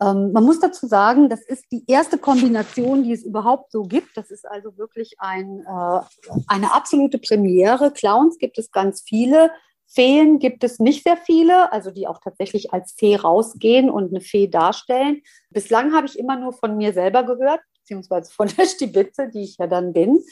[0.00, 4.16] Ähm, man muss dazu sagen, das ist die erste Kombination, die es überhaupt so gibt.
[4.16, 6.00] Das ist also wirklich ein, äh,
[6.46, 7.90] eine absolute Premiere.
[7.90, 9.50] Clowns gibt es ganz viele.
[9.88, 14.20] Feen gibt es nicht sehr viele, also die auch tatsächlich als Fee rausgehen und eine
[14.20, 15.22] Fee darstellen.
[15.50, 19.56] Bislang habe ich immer nur von mir selber gehört, beziehungsweise von der Stibitze, die ich
[19.58, 20.22] ja dann bin.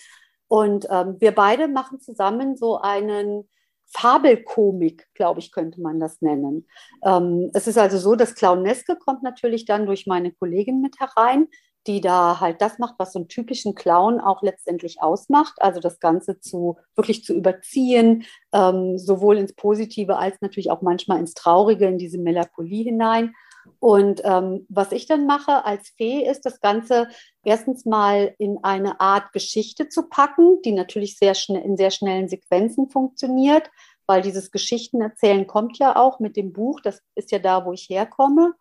[0.48, 3.48] Und ähm, wir beide machen zusammen so einen
[3.87, 6.66] Fabelkomik, glaube ich, könnte man das nennen.
[7.05, 11.49] Ähm, es ist also so, das Clowneske kommt natürlich dann durch meine Kollegin mit herein,
[11.87, 15.55] die da halt das macht, was so einen typischen Clown auch letztendlich ausmacht.
[15.59, 21.20] Also das Ganze zu wirklich zu überziehen, ähm, sowohl ins Positive als natürlich auch manchmal
[21.20, 23.35] ins Traurige, in diese Melancholie hinein.
[23.81, 27.09] Und ähm, was ich dann mache als Fee ist, das Ganze
[27.44, 32.29] erstens mal in eine Art Geschichte zu packen, die natürlich sehr schnell in sehr schnellen
[32.29, 33.70] Sequenzen funktioniert,
[34.07, 37.88] weil dieses Geschichtenerzählen kommt ja auch mit dem Buch, das ist ja da, wo ich
[37.88, 38.55] herkomme.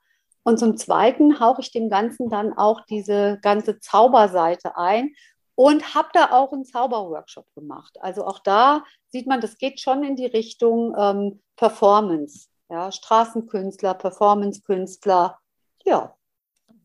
[0.43, 5.13] Und zum Zweiten hauche ich dem Ganzen dann auch diese ganze Zauberseite ein
[5.55, 7.97] und habe da auch einen Zauberworkshop gemacht.
[8.01, 13.93] Also auch da sieht man, das geht schon in die Richtung ähm, Performance ja, Straßenkünstler,
[13.93, 15.39] Performancekünstler,
[15.85, 16.15] ja.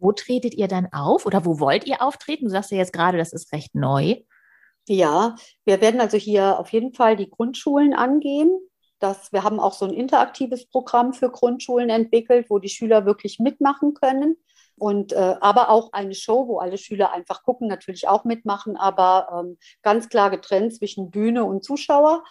[0.00, 2.44] Wo tretet ihr dann auf oder wo wollt ihr auftreten?
[2.44, 4.16] Du sagst ja jetzt gerade, das ist recht neu.
[4.86, 8.50] Ja, wir werden also hier auf jeden Fall die Grundschulen angehen.
[9.00, 13.38] Das, wir haben auch so ein interaktives Programm für Grundschulen entwickelt, wo die Schüler wirklich
[13.38, 14.36] mitmachen können.
[14.76, 19.28] Und äh, aber auch eine Show, wo alle Schüler einfach gucken, natürlich auch mitmachen, aber
[19.32, 22.22] ähm, ganz klar getrennt zwischen Bühne und Zuschauer.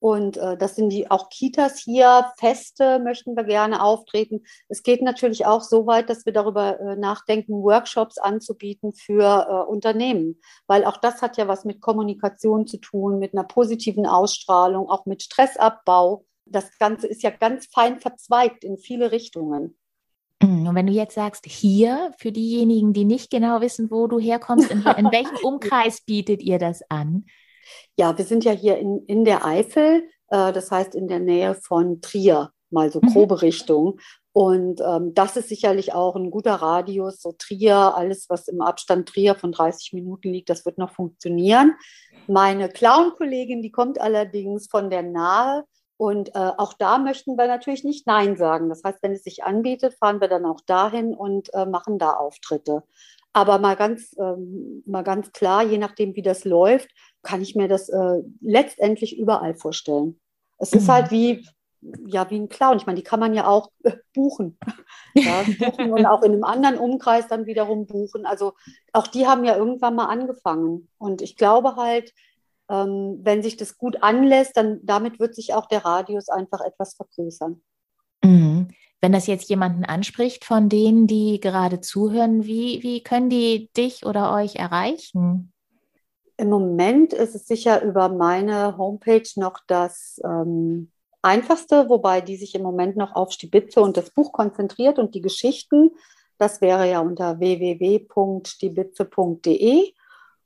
[0.00, 4.42] Und äh, das sind die auch Kitas hier, Feste möchten wir gerne auftreten.
[4.68, 9.70] Es geht natürlich auch so weit, dass wir darüber äh, nachdenken, Workshops anzubieten für äh,
[9.70, 14.90] Unternehmen, weil auch das hat ja was mit Kommunikation zu tun, mit einer positiven Ausstrahlung,
[14.90, 16.26] auch mit Stressabbau.
[16.44, 19.78] Das Ganze ist ja ganz fein verzweigt in viele Richtungen.
[20.42, 24.18] Mhm, und wenn du jetzt sagst, hier, für diejenigen, die nicht genau wissen, wo du
[24.18, 27.24] herkommst, in, in welchem Umkreis bietet ihr das an?
[27.96, 31.54] Ja, wir sind ja hier in, in der Eifel, äh, das heißt in der Nähe
[31.54, 33.12] von Trier, mal so mhm.
[33.12, 33.40] grobe mhm.
[33.40, 34.00] Richtung.
[34.32, 39.08] Und ähm, das ist sicherlich auch ein guter Radius, so Trier, alles, was im Abstand
[39.08, 41.74] Trier von 30 Minuten liegt, das wird noch funktionieren.
[42.26, 45.64] Meine Clown-Kollegin, die kommt allerdings von der Nahe.
[45.96, 48.68] Und äh, auch da möchten wir natürlich nicht Nein sagen.
[48.68, 52.14] Das heißt, wenn es sich anbietet, fahren wir dann auch dahin und äh, machen da
[52.14, 52.82] Auftritte.
[53.32, 56.88] Aber mal ganz, ähm, mal ganz klar, je nachdem, wie das läuft,
[57.24, 60.20] kann ich mir das äh, letztendlich überall vorstellen.
[60.58, 61.44] Es ist halt wie,
[62.06, 62.76] ja, wie ein Clown.
[62.76, 64.58] Ich meine, die kann man ja auch äh, buchen.
[65.14, 68.26] ja, buchen und auch in einem anderen Umkreis dann wiederum buchen.
[68.26, 68.54] Also
[68.92, 70.88] auch die haben ja irgendwann mal angefangen.
[70.98, 72.12] Und ich glaube halt,
[72.68, 76.94] ähm, wenn sich das gut anlässt, dann damit wird sich auch der Radius einfach etwas
[76.94, 77.62] vergrößern.
[78.24, 78.68] Mhm
[79.00, 84.06] Wenn das jetzt jemanden anspricht von denen, die gerade zuhören, wie, wie können die dich
[84.06, 85.52] oder euch erreichen?
[86.36, 90.90] Im Moment ist es sicher über meine Homepage noch das ähm,
[91.22, 95.20] einfachste, wobei die sich im Moment noch auf Stibitze und das Buch konzentriert und die
[95.20, 95.92] Geschichten.
[96.38, 99.92] Das wäre ja unter www.stibitze.de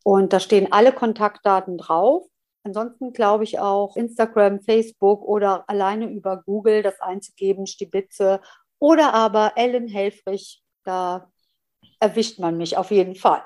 [0.04, 2.26] und da stehen alle Kontaktdaten drauf.
[2.64, 8.42] Ansonsten glaube ich auch Instagram, Facebook oder alleine über Google das einzugeben, Stibitze
[8.78, 11.30] oder aber Ellen Helfrich, da
[11.98, 13.42] erwischt man mich auf jeden Fall.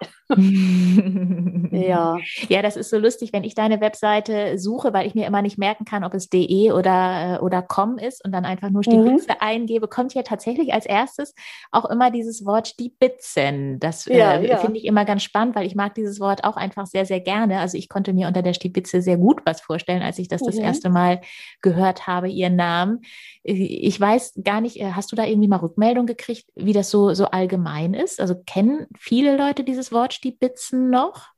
[1.71, 2.17] Ja.
[2.49, 5.59] Ja, das ist so lustig, wenn ich deine Webseite suche, weil ich mir immer nicht
[5.59, 9.35] merken kann, ob es de oder, äh, oder com ist und dann einfach nur Stiebitzen
[9.35, 9.37] mhm.
[9.41, 11.35] eingebe, kommt ja tatsächlich als erstes
[11.71, 13.79] auch immer dieses Wort Stiebitzen.
[13.81, 14.57] Das ja, äh, ja.
[14.59, 17.61] finde ich immer ganz spannend, weil ich mag dieses Wort auch einfach sehr, sehr gerne.
[17.61, 20.47] Also ich konnte mir unter der Stibitze sehr gut was vorstellen, als ich das mhm.
[20.47, 21.21] das erste Mal
[21.61, 23.01] gehört habe, ihren Namen.
[23.45, 27.15] Ich weiß gar nicht, äh, hast du da irgendwie mal Rückmeldung gekriegt, wie das so,
[27.15, 28.21] so allgemein ist?
[28.21, 31.31] Also kennen viele Leute dieses Wort Stibitzen noch?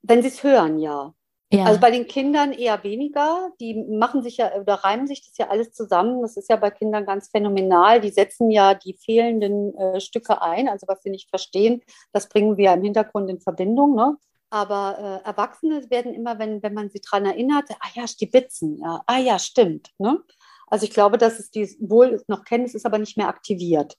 [0.00, 1.12] Wenn sie es hören, ja.
[1.52, 1.64] ja.
[1.64, 3.50] Also bei den Kindern eher weniger.
[3.60, 6.22] Die machen sich ja oder reimen sich das ja alles zusammen.
[6.22, 8.00] Das ist ja bei Kindern ganz phänomenal.
[8.00, 11.82] Die setzen ja die fehlenden äh, Stücke ein, also was sie nicht verstehen,
[12.12, 13.94] das bringen wir im Hintergrund in Verbindung.
[13.94, 14.16] Ne?
[14.48, 19.02] Aber äh, Erwachsene werden immer, wenn, wenn man sie daran erinnert, ah ja, Stibitzen, ja,
[19.06, 19.90] ah ja, stimmt.
[19.98, 20.22] Ne?
[20.68, 23.98] Also ich glaube, dass es die wohl noch kennen, es ist aber nicht mehr aktiviert.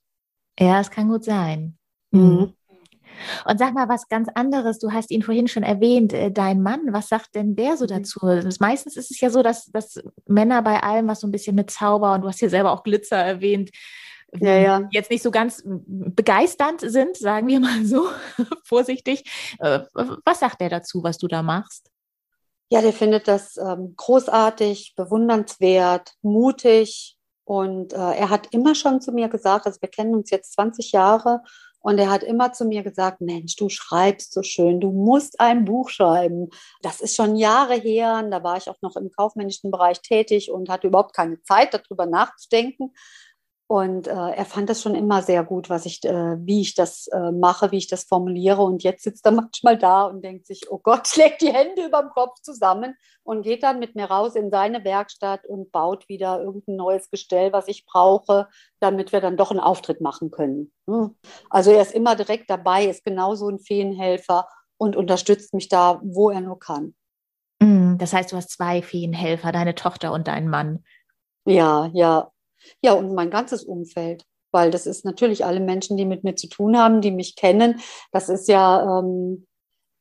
[0.60, 1.78] Ja, es kann gut sein.
[2.10, 2.56] Mhm.
[3.46, 4.80] Und sag mal was ganz anderes.
[4.80, 6.82] Du hast ihn vorhin schon erwähnt, äh, dein Mann.
[6.92, 7.90] Was sagt denn der so mhm.
[7.90, 8.20] dazu?
[8.60, 11.72] Meistens ist es ja so, dass, dass Männer bei allem, was so ein bisschen mit
[11.72, 13.72] Zauber und du hast hier selber auch Glitzer erwähnt,
[14.40, 14.90] ja, ja.
[14.92, 18.08] jetzt nicht so ganz begeisternd sind, sagen wir mal so
[18.64, 19.24] vorsichtig.
[19.60, 21.92] Äh, was sagt der dazu, was du da machst?
[22.70, 27.18] Ja, der findet das ähm, großartig, bewundernswert, mutig.
[27.44, 30.94] Und äh, er hat immer schon zu mir gesagt, also wir kennen uns jetzt 20
[30.94, 31.42] Jahre
[31.82, 35.66] und er hat immer zu mir gesagt, Mensch, du schreibst so schön, du musst ein
[35.66, 36.50] Buch schreiben.
[36.82, 40.70] Das ist schon Jahre her, da war ich auch noch im kaufmännischen Bereich tätig und
[40.70, 42.94] hatte überhaupt keine Zeit, darüber nachzudenken.
[43.72, 47.08] Und äh, er fand das schon immer sehr gut, was ich, äh, wie ich das
[47.08, 48.62] äh, mache, wie ich das formuliere.
[48.64, 52.02] Und jetzt sitzt er manchmal da und denkt sich, oh Gott, schlägt die Hände über
[52.02, 56.42] dem Kopf zusammen und geht dann mit mir raus in seine Werkstatt und baut wieder
[56.42, 58.50] irgendein neues Gestell, was ich brauche,
[58.82, 60.74] damit wir dann doch einen Auftritt machen können.
[60.90, 61.16] Hm.
[61.50, 66.30] Also er ist immer direkt dabei, ist genauso ein Feenhelfer und unterstützt mich da, wo
[66.30, 66.94] er nur kann.
[67.64, 70.84] Hm, das heißt, du hast zwei Feenhelfer, deine Tochter und deinen Mann.
[71.46, 72.31] Ja, ja,
[72.82, 76.48] ja, und mein ganzes Umfeld, weil das ist natürlich alle Menschen, die mit mir zu
[76.48, 77.80] tun haben, die mich kennen.
[78.12, 79.48] Das ist ja, ähm,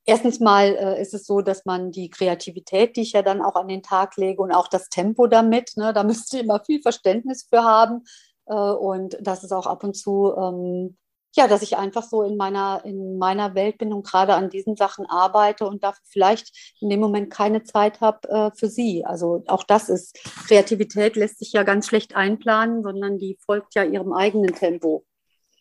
[0.05, 3.55] erstens mal äh, ist es so, dass man die Kreativität, die ich ja dann auch
[3.55, 6.83] an den Tag lege und auch das Tempo damit, ne, da müsst ihr immer viel
[6.83, 8.05] Verständnis für haben.
[8.47, 10.97] Äh, und das ist auch ab und zu ähm,
[11.37, 14.77] ja, dass ich einfach so in meiner, in meiner Welt bin und gerade an diesen
[14.77, 19.05] Sachen arbeite und dafür vielleicht in dem Moment keine Zeit habe äh, für sie.
[19.05, 23.85] Also auch das ist, Kreativität lässt sich ja ganz schlecht einplanen, sondern die folgt ja
[23.85, 25.05] ihrem eigenen Tempo.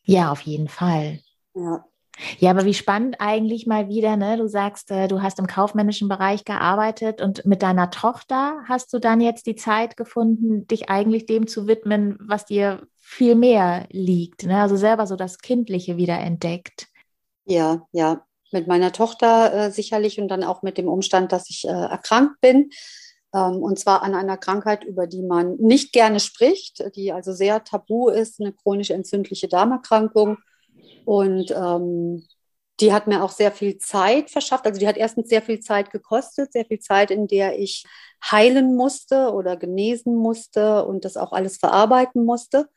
[0.03, 1.19] Ja, auf jeden Fall.
[1.53, 1.85] Ja.
[2.39, 4.37] Ja, aber wie spannend eigentlich mal wieder, ne?
[4.37, 8.99] Du sagst, äh, du hast im kaufmännischen Bereich gearbeitet und mit deiner Tochter hast du
[8.99, 14.45] dann jetzt die Zeit gefunden, dich eigentlich dem zu widmen, was dir viel mehr liegt.
[14.45, 14.61] Ne?
[14.61, 16.87] Also selber so das Kindliche wieder entdeckt.
[17.45, 18.23] Ja, ja.
[18.51, 22.39] Mit meiner Tochter äh, sicherlich und dann auch mit dem Umstand, dass ich äh, erkrankt
[22.39, 22.69] bin.
[23.33, 27.63] Ähm, und zwar an einer Krankheit, über die man nicht gerne spricht, die also sehr
[27.63, 30.37] tabu ist, eine chronisch entzündliche Darmerkrankung.
[31.05, 32.27] Und ähm,
[32.79, 34.67] die hat mir auch sehr viel Zeit verschafft.
[34.67, 37.85] Also die hat erstens sehr viel Zeit gekostet, sehr viel Zeit, in der ich
[38.23, 42.69] heilen musste oder genesen musste und das auch alles verarbeiten musste.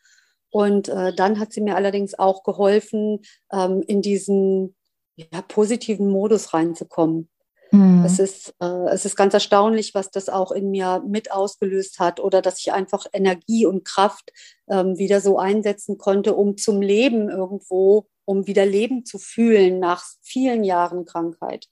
[0.52, 4.76] Und äh, dann hat sie mir allerdings auch geholfen, ähm, in diesen
[5.16, 7.30] ja, positiven Modus reinzukommen.
[7.70, 8.04] Mhm.
[8.04, 12.20] Es, ist, äh, es ist ganz erstaunlich, was das auch in mir mit ausgelöst hat
[12.20, 14.30] oder dass ich einfach Energie und Kraft
[14.68, 20.04] ähm, wieder so einsetzen konnte, um zum Leben irgendwo, um wieder Leben zu fühlen nach
[20.20, 21.66] vielen Jahren Krankheit.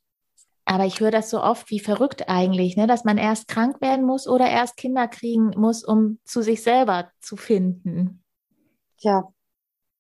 [0.65, 2.87] Aber ich höre das so oft wie verrückt eigentlich, ne?
[2.87, 7.11] dass man erst krank werden muss oder erst Kinder kriegen muss, um zu sich selber
[7.21, 8.23] zu finden
[9.03, 9.33] ja,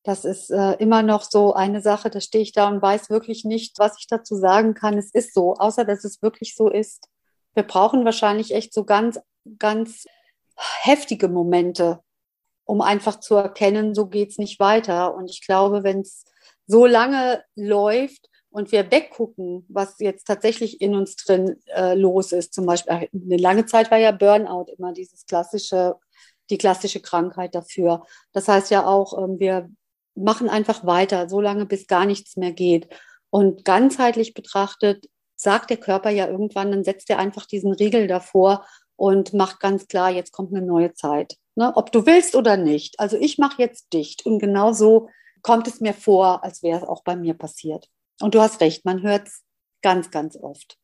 [0.02, 3.44] das ist äh, immer noch so eine Sache, da stehe ich da und weiß wirklich
[3.44, 4.96] nicht, was ich dazu sagen kann.
[4.96, 7.06] Es ist so, außer dass es wirklich so ist.
[7.54, 9.20] Wir brauchen wahrscheinlich echt so ganz,
[9.58, 10.06] ganz
[10.82, 12.00] heftige Momente,
[12.64, 15.14] um einfach zu erkennen, so geht es nicht weiter.
[15.14, 16.24] Und ich glaube, wenn es
[16.66, 22.54] so lange läuft und wir weggucken, was jetzt tatsächlich in uns drin äh, los ist,
[22.54, 25.96] zum Beispiel, eine lange Zeit war ja Burnout immer dieses klassische
[26.50, 28.04] die klassische Krankheit dafür.
[28.32, 29.70] Das heißt ja auch, ähm, wir
[30.14, 32.88] machen einfach weiter, so lange bis gar nichts mehr geht.
[33.30, 38.66] Und ganzheitlich betrachtet sagt der Körper ja irgendwann, dann setzt er einfach diesen Riegel davor
[38.96, 41.36] und macht ganz klar, jetzt kommt eine neue Zeit.
[41.54, 41.72] Ne?
[41.74, 43.00] Ob du willst oder nicht.
[43.00, 44.26] Also ich mache jetzt dicht.
[44.26, 45.08] Und genau so
[45.42, 47.88] kommt es mir vor, als wäre es auch bei mir passiert.
[48.20, 49.42] Und du hast recht, man hört es
[49.80, 50.76] ganz, ganz oft.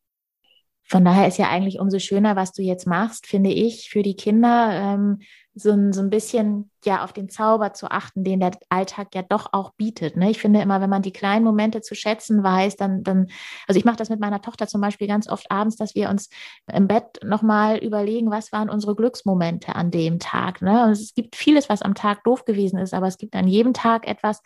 [0.88, 4.14] Von daher ist ja eigentlich umso schöner, was du jetzt machst, finde ich, für die
[4.14, 5.18] Kinder, ähm,
[5.58, 9.22] so, ein, so ein bisschen ja auf den Zauber zu achten, den der Alltag ja
[9.22, 10.14] doch auch bietet.
[10.14, 10.30] Ne?
[10.30, 13.28] Ich finde immer, wenn man die kleinen Momente zu schätzen weiß, dann, dann
[13.66, 16.28] also ich mache das mit meiner Tochter zum Beispiel ganz oft abends, dass wir uns
[16.70, 20.60] im Bett nochmal überlegen, was waren unsere Glücksmomente an dem Tag.
[20.60, 20.84] Ne?
[20.84, 23.72] Und es gibt vieles, was am Tag doof gewesen ist, aber es gibt an jedem
[23.72, 24.42] Tag etwas,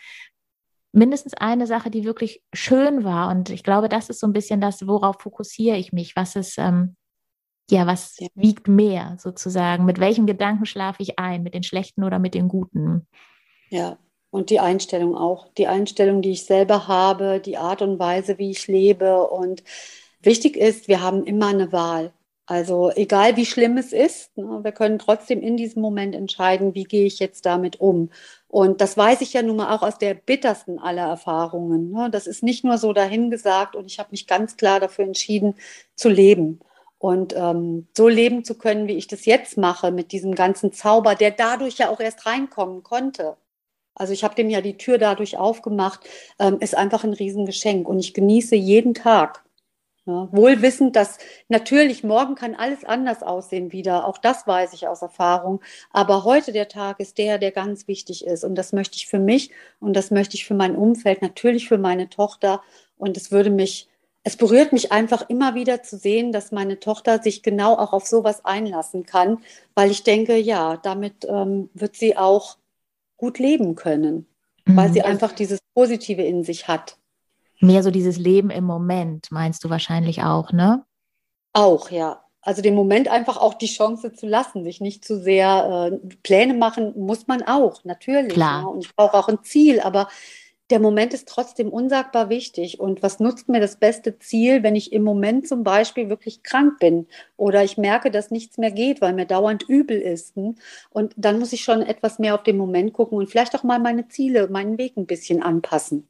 [0.92, 3.30] mindestens eine Sache, die wirklich schön war.
[3.30, 6.16] Und ich glaube, das ist so ein bisschen das, worauf fokussiere ich mich.
[6.16, 6.96] Was ist, ähm,
[7.70, 8.28] ja, was ja.
[8.34, 9.84] wiegt mehr sozusagen?
[9.84, 11.42] Mit welchem Gedanken schlafe ich ein?
[11.42, 13.06] Mit den schlechten oder mit den guten?
[13.68, 13.98] Ja,
[14.30, 15.48] und die Einstellung auch.
[15.54, 19.28] Die Einstellung, die ich selber habe, die Art und Weise, wie ich lebe.
[19.28, 19.62] Und
[20.20, 22.12] wichtig ist, wir haben immer eine Wahl.
[22.46, 26.84] Also egal wie schlimm es ist, ne, wir können trotzdem in diesem Moment entscheiden, wie
[26.84, 28.10] gehe ich jetzt damit um.
[28.48, 31.92] Und das weiß ich ja nun mal auch aus der bittersten aller Erfahrungen.
[31.92, 32.10] Ne.
[32.10, 35.54] Das ist nicht nur so dahingesagt und ich habe mich ganz klar dafür entschieden
[35.94, 36.60] zu leben.
[36.98, 41.14] Und ähm, so leben zu können, wie ich das jetzt mache, mit diesem ganzen Zauber,
[41.14, 43.36] der dadurch ja auch erst reinkommen konnte.
[43.94, 46.00] Also ich habe dem ja die Tür dadurch aufgemacht,
[46.38, 47.88] ähm, ist einfach ein Riesengeschenk.
[47.88, 49.44] Und ich genieße jeden Tag.
[50.10, 51.18] Ja, wohl wissend, dass
[51.48, 54.08] natürlich morgen kann alles anders aussehen wieder.
[54.08, 55.60] Auch das weiß ich aus Erfahrung.
[55.92, 58.42] Aber heute der Tag ist der, der ganz wichtig ist.
[58.42, 61.78] Und das möchte ich für mich und das möchte ich für mein Umfeld, natürlich für
[61.78, 62.60] meine Tochter.
[62.98, 63.88] Und es würde mich,
[64.24, 68.06] es berührt mich einfach immer wieder zu sehen, dass meine Tochter sich genau auch auf
[68.06, 69.38] sowas einlassen kann,
[69.74, 72.56] weil ich denke, ja, damit ähm, wird sie auch
[73.16, 74.26] gut leben können,
[74.64, 74.76] mhm.
[74.76, 76.96] weil sie einfach dieses Positive in sich hat.
[77.60, 80.84] Mehr so dieses Leben im Moment, meinst du wahrscheinlich auch, ne?
[81.52, 82.24] Auch, ja.
[82.42, 86.54] Also den Moment einfach auch die Chance zu lassen, sich nicht zu sehr äh, Pläne
[86.54, 88.32] machen, muss man auch, natürlich.
[88.32, 88.62] Klar.
[88.62, 88.66] Ja.
[88.66, 90.08] Und ich brauche auch ein Ziel, aber
[90.70, 92.80] der Moment ist trotzdem unsagbar wichtig.
[92.80, 96.78] Und was nutzt mir das beste Ziel, wenn ich im Moment zum Beispiel wirklich krank
[96.78, 100.36] bin oder ich merke, dass nichts mehr geht, weil mir dauernd übel ist?
[100.36, 100.56] Hm?
[100.90, 103.80] Und dann muss ich schon etwas mehr auf den Moment gucken und vielleicht auch mal
[103.80, 106.08] meine Ziele, meinen Weg ein bisschen anpassen.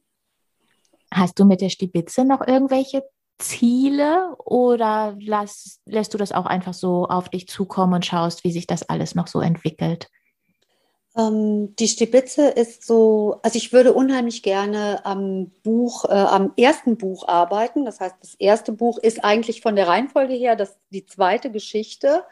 [1.12, 3.02] Hast du mit der Stibitze noch irgendwelche
[3.38, 8.52] Ziele oder lass, lässt du das auch einfach so auf dich zukommen und schaust, wie
[8.52, 10.08] sich das alles noch so entwickelt?
[11.16, 16.96] Ähm, die Stibitze ist so, also ich würde unheimlich gerne am Buch, äh, am ersten
[16.96, 17.84] Buch arbeiten.
[17.84, 22.24] Das heißt, das erste Buch ist eigentlich von der Reihenfolge her das, die zweite Geschichte.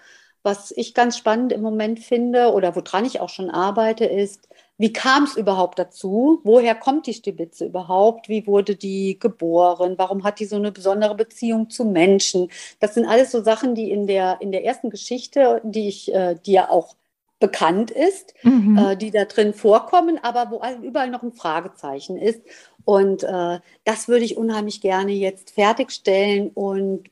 [0.45, 4.93] Was ich ganz spannend im Moment finde oder woran ich auch schon arbeite, ist, wie
[4.93, 6.41] kam es überhaupt dazu?
[6.45, 8.29] Woher kommt die Stibitze überhaupt?
[8.29, 9.95] Wie wurde die geboren?
[9.99, 12.51] Warum hat die so eine besondere Beziehung zu Menschen?
[12.81, 16.37] Das sind alles so Sachen, die in der, in der ersten Geschichte, die ich, äh,
[16.47, 16.95] ja auch
[17.41, 18.79] bekannt ist, mhm.
[18.79, 22.41] äh, die da drin vorkommen, aber wo überall noch ein Fragezeichen ist.
[22.85, 27.05] Und äh, das würde ich unheimlich gerne jetzt fertigstellen und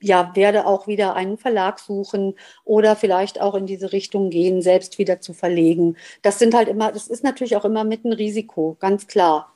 [0.00, 4.98] ja, werde auch wieder einen Verlag suchen oder vielleicht auch in diese Richtung gehen, selbst
[4.98, 5.96] wieder zu verlegen.
[6.22, 9.50] Das sind halt immer, das ist natürlich auch immer mit einem Risiko, ganz klar.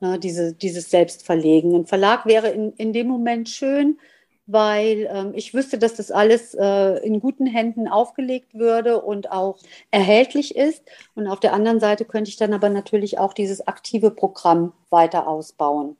[0.00, 1.76] Ne, diese, dieses Selbstverlegen.
[1.76, 3.98] Ein Verlag wäre in, in dem Moment schön,
[4.46, 9.58] weil ähm, ich wüsste, dass das alles äh, in guten Händen aufgelegt würde und auch
[9.90, 10.82] erhältlich ist.
[11.14, 15.28] Und auf der anderen Seite könnte ich dann aber natürlich auch dieses aktive Programm weiter
[15.28, 15.96] ausbauen.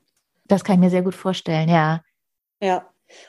[0.47, 2.03] Das kann ich mir sehr gut vorstellen, ja.
[2.61, 2.87] Ja.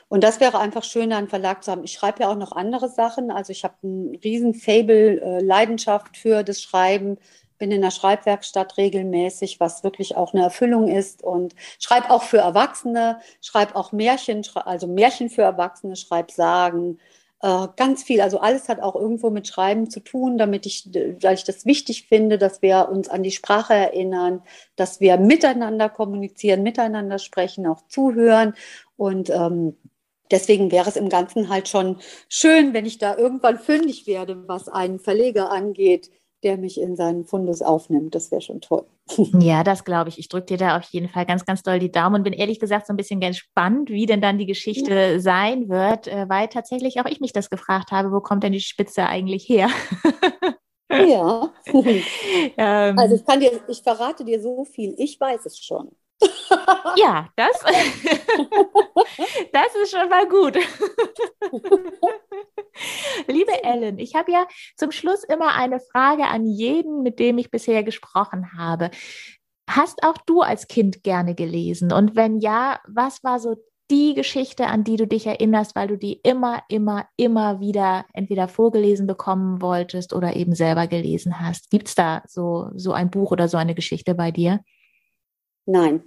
[0.08, 1.84] Und das wäre einfach schön, einen Verlag zu haben.
[1.84, 3.30] Ich schreibe ja auch noch andere Sachen.
[3.30, 7.18] Also ich habe einen riesen Fable, äh, Leidenschaft für das Schreiben
[7.64, 12.36] bin in der Schreibwerkstatt regelmäßig, was wirklich auch eine Erfüllung ist und schreibe auch für
[12.36, 16.98] Erwachsene, schreibe auch Märchen, also Märchen für Erwachsene, schreibe Sagen,
[17.40, 18.20] äh, ganz viel.
[18.20, 20.90] Also alles hat auch irgendwo mit Schreiben zu tun, damit ich,
[21.22, 24.42] weil ich das wichtig finde, dass wir uns an die Sprache erinnern,
[24.76, 28.52] dass wir miteinander kommunizieren, miteinander sprechen, auch zuhören
[28.98, 29.78] und ähm,
[30.30, 31.98] Deswegen wäre es im Ganzen halt schon
[32.30, 36.10] schön, wenn ich da irgendwann fündig werde, was einen Verleger angeht,
[36.44, 38.14] der mich in seinen Fundus aufnimmt.
[38.14, 38.84] Das wäre schon toll.
[39.38, 40.18] Ja, das glaube ich.
[40.18, 42.60] Ich drücke dir da auf jeden Fall ganz, ganz doll die Daumen und bin ehrlich
[42.60, 45.20] gesagt so ein bisschen gespannt, wie denn dann die Geschichte ja.
[45.20, 48.60] sein wird, äh, weil tatsächlich auch ich mich das gefragt habe, wo kommt denn die
[48.60, 49.68] Spitze eigentlich her?
[50.90, 51.52] Ja.
[52.56, 54.94] ähm, also ich kann dir, ich verrate dir so viel.
[54.98, 55.90] Ich weiß es schon.
[56.96, 57.60] Ja, das,
[59.52, 60.56] das ist schon mal gut.
[63.26, 64.46] Liebe Ellen, ich habe ja
[64.76, 68.90] zum Schluss immer eine Frage an jeden, mit dem ich bisher gesprochen habe.
[69.68, 71.92] Hast auch du als Kind gerne gelesen?
[71.92, 73.56] Und wenn ja, was war so
[73.90, 78.48] die Geschichte, an die du dich erinnerst, weil du die immer, immer, immer wieder entweder
[78.48, 81.70] vorgelesen bekommen wolltest oder eben selber gelesen hast?
[81.70, 84.60] Gibt es da so, so ein Buch oder so eine Geschichte bei dir?
[85.66, 86.02] Nein,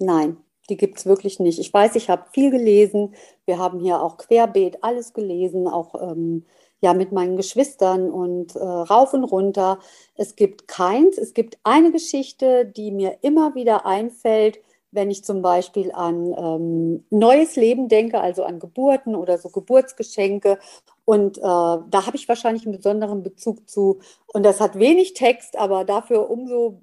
[0.00, 0.36] nein,
[0.68, 1.58] die gibt es wirklich nicht.
[1.58, 3.14] Ich weiß, ich habe viel gelesen.
[3.44, 6.44] Wir haben hier auch querbeet alles gelesen, auch ähm,
[6.80, 9.78] ja mit meinen Geschwistern und äh, rauf und runter.
[10.14, 11.18] Es gibt keins.
[11.18, 14.60] Es gibt eine Geschichte, die mir immer wieder einfällt,
[14.92, 20.58] wenn ich zum Beispiel an ähm, neues Leben denke, also an Geburten oder so Geburtsgeschenke.
[21.04, 24.00] Und äh, da habe ich wahrscheinlich einen besonderen Bezug zu.
[24.26, 26.82] Und das hat wenig Text, aber dafür umso,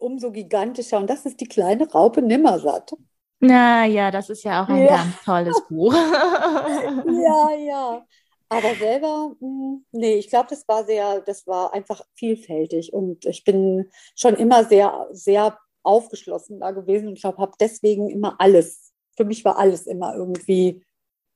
[0.00, 0.98] umso gigantischer.
[0.98, 2.92] Und das ist die kleine Raupe Nimmersatt.
[3.40, 4.96] Na ja, das ist ja auch ein ja.
[4.96, 5.92] ganz tolles Buch.
[5.94, 8.06] ja, ja.
[8.52, 13.44] Aber selber, hm, nee, ich glaube, das war sehr, das war einfach vielfältig und ich
[13.44, 18.92] bin schon immer sehr, sehr aufgeschlossen da gewesen und ich glaube, habe deswegen immer alles,
[19.16, 20.84] für mich war alles immer irgendwie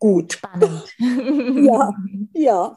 [0.00, 0.34] gut.
[0.34, 0.92] Spannend.
[0.98, 1.90] ja,
[2.34, 2.76] ja.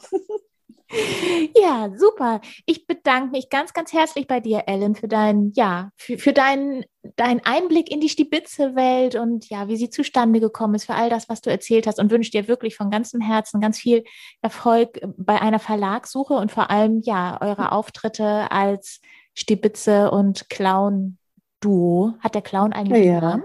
[1.56, 2.42] Ja, super.
[2.66, 6.84] Ich bedanke mich ganz, ganz herzlich bei dir, Ellen, für deinen, ja, für, für deinen,
[7.16, 11.30] deinen Einblick in die Stibitze-Welt und ja, wie sie zustande gekommen ist, für all das,
[11.30, 14.04] was du erzählt hast und wünsche dir wirklich von ganzem Herzen ganz viel
[14.42, 19.02] Erfolg bei einer Verlagssuche und vor allem, ja, eure Auftritte als
[19.34, 22.14] Stibitze und Clown-Duo.
[22.20, 23.14] Hat der Clown eigentlich ja.
[23.14, 23.44] einen Namen?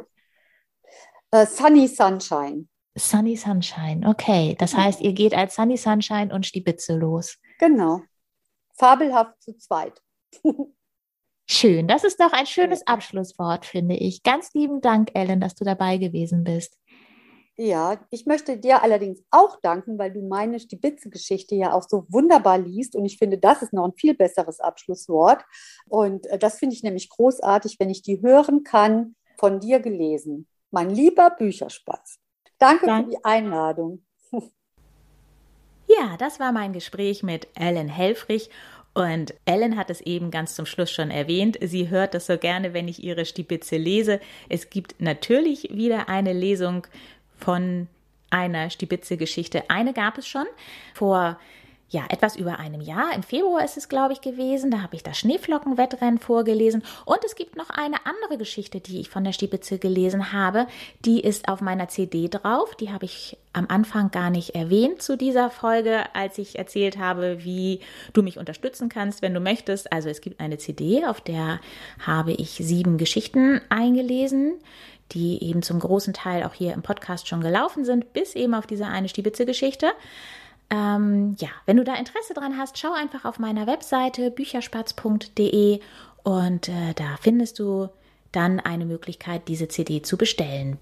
[1.35, 2.67] Uh, Sunny Sunshine.
[2.97, 4.55] Sunny Sunshine, okay.
[4.59, 7.39] Das heißt, ihr geht als Sunny Sunshine und Stibitze los.
[7.59, 8.03] Genau.
[8.75, 10.03] Fabelhaft zu zweit.
[11.49, 11.89] Schön.
[11.89, 14.23] Das ist doch ein schönes Abschlusswort, finde ich.
[14.23, 16.79] Ganz lieben Dank, Ellen, dass du dabei gewesen bist.
[17.57, 22.59] Ja, ich möchte dir allerdings auch danken, weil du meine Stibitze-Geschichte ja auch so wunderbar
[22.59, 22.97] liest.
[22.97, 25.45] Und ich finde, das ist noch ein viel besseres Abschlusswort.
[25.87, 30.49] Und äh, das finde ich nämlich großartig, wenn ich die hören kann, von dir gelesen.
[30.71, 32.22] Mein lieber Bücherspatz.
[32.63, 33.07] Danke Dank.
[33.07, 34.03] für die Einladung.
[35.89, 38.51] Ja, das war mein Gespräch mit Ellen Helfrich.
[38.95, 41.59] Und Ellen hat es eben ganz zum Schluss schon erwähnt.
[41.61, 44.21] Sie hört das so gerne, wenn ich ihre Stibitze lese.
[44.49, 46.87] Es gibt natürlich wieder eine Lesung
[47.39, 47.89] von
[48.31, 49.69] einer Stibitze-Geschichte.
[49.69, 50.47] Eine gab es schon
[50.95, 51.39] vor
[51.93, 53.15] ja, etwas über einem Jahr.
[53.15, 54.71] Im Februar ist es, glaube ich, gewesen.
[54.71, 56.83] Da habe ich das Schneeflockenwettrennen vorgelesen.
[57.05, 60.67] Und es gibt noch eine andere Geschichte, die ich von der Stibitze gelesen habe.
[61.05, 62.75] Die ist auf meiner CD drauf.
[62.77, 67.45] Die habe ich am Anfang gar nicht erwähnt zu dieser Folge, als ich erzählt habe,
[67.45, 67.81] wie
[68.15, 69.93] du mich unterstützen kannst, wenn du möchtest.
[69.93, 71.61] Also es gibt eine CD, auf der
[72.01, 74.55] habe ich sieben Geschichten eingelesen
[75.13, 78.67] die eben zum großen Teil auch hier im Podcast schon gelaufen sind, bis eben auf
[78.67, 79.93] diese eine Stibitze-Geschichte.
[80.73, 85.81] Ähm, ja, wenn du da Interesse dran hast, schau einfach auf meiner Webseite bücherspatz.de
[86.23, 87.91] und äh, da findest du
[88.33, 90.79] dann eine Möglichkeit, diese CD zu bestellen.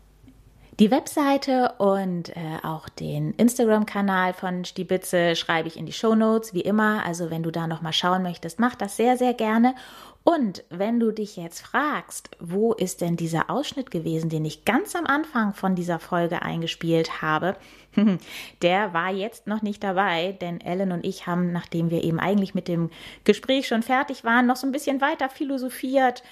[0.79, 6.55] Die Webseite und äh, auch den Instagram-Kanal von Stibitze schreibe ich in die Show Notes,
[6.55, 7.05] wie immer.
[7.05, 9.75] Also wenn du da nochmal schauen möchtest, mach das sehr, sehr gerne.
[10.23, 14.95] Und wenn du dich jetzt fragst, wo ist denn dieser Ausschnitt gewesen, den ich ganz
[14.95, 17.57] am Anfang von dieser Folge eingespielt habe,
[18.63, 22.55] der war jetzt noch nicht dabei, denn Ellen und ich haben, nachdem wir eben eigentlich
[22.55, 22.91] mit dem
[23.25, 26.23] Gespräch schon fertig waren, noch so ein bisschen weiter philosophiert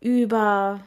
[0.00, 0.80] über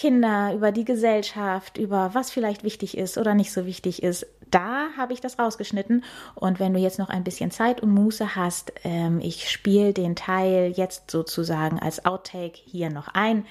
[0.00, 4.26] Kinder, über die Gesellschaft, über was vielleicht wichtig ist oder nicht so wichtig ist.
[4.50, 6.04] Da habe ich das rausgeschnitten.
[6.34, 10.16] Und wenn du jetzt noch ein bisschen Zeit und Muße hast, ähm, ich spiele den
[10.16, 13.44] Teil jetzt sozusagen als Outtake hier noch ein.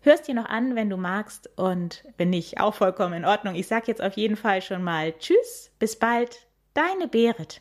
[0.00, 3.54] Hörst dir noch an, wenn du magst und wenn nicht, auch vollkommen in Ordnung.
[3.54, 7.60] Ich sage jetzt auf jeden Fall schon mal Tschüss, bis bald, deine Berit.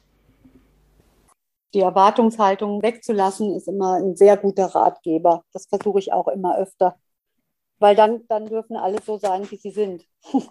[1.73, 5.43] Die Erwartungshaltung wegzulassen ist immer ein sehr guter Ratgeber.
[5.51, 6.95] Das versuche ich auch immer öfter
[7.81, 10.05] weil dann, dann dürfen alle so sein, wie sie sind.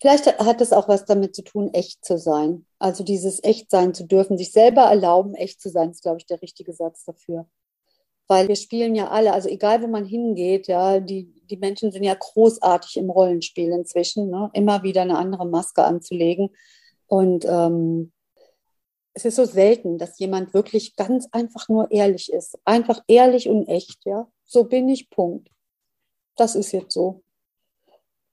[0.00, 2.64] Vielleicht hat es auch was damit zu tun, echt zu sein.
[2.78, 6.26] Also dieses echt sein zu dürfen, sich selber erlauben, echt zu sein, ist, glaube ich,
[6.26, 7.46] der richtige Satz dafür.
[8.28, 12.02] Weil wir spielen ja alle, also egal wo man hingeht, ja, die, die Menschen sind
[12.02, 14.50] ja großartig im Rollenspiel inzwischen, ne?
[14.54, 16.48] immer wieder eine andere Maske anzulegen.
[17.06, 18.12] Und ähm,
[19.12, 22.58] es ist so selten, dass jemand wirklich ganz einfach nur ehrlich ist.
[22.64, 24.28] Einfach ehrlich und echt, ja.
[24.46, 25.50] So bin ich, Punkt
[26.40, 27.22] das ist jetzt so.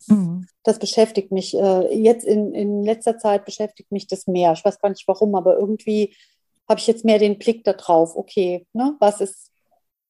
[0.08, 0.48] Mhm.
[0.64, 1.56] Das beschäftigt mich.
[1.56, 4.54] Äh, jetzt in, in letzter Zeit beschäftigt mich das mehr.
[4.54, 6.16] Ich weiß gar nicht warum, aber irgendwie
[6.68, 8.16] habe ich jetzt mehr den Blick darauf.
[8.16, 9.52] Okay, ne, was ist,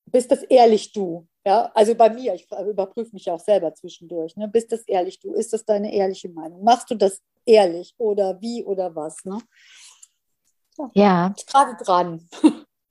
[0.06, 1.28] bist das ehrlich du?
[1.46, 4.36] Ja, also bei mir, ich überprüfe mich auch selber zwischendurch.
[4.36, 4.48] Ne?
[4.48, 5.34] Bist das ehrlich du?
[5.34, 6.64] Ist das deine ehrliche Meinung?
[6.64, 9.24] Machst du das ehrlich oder wie oder was?
[9.26, 9.38] Ne?
[10.94, 11.34] Ja.
[11.38, 12.28] Ist gerade dran.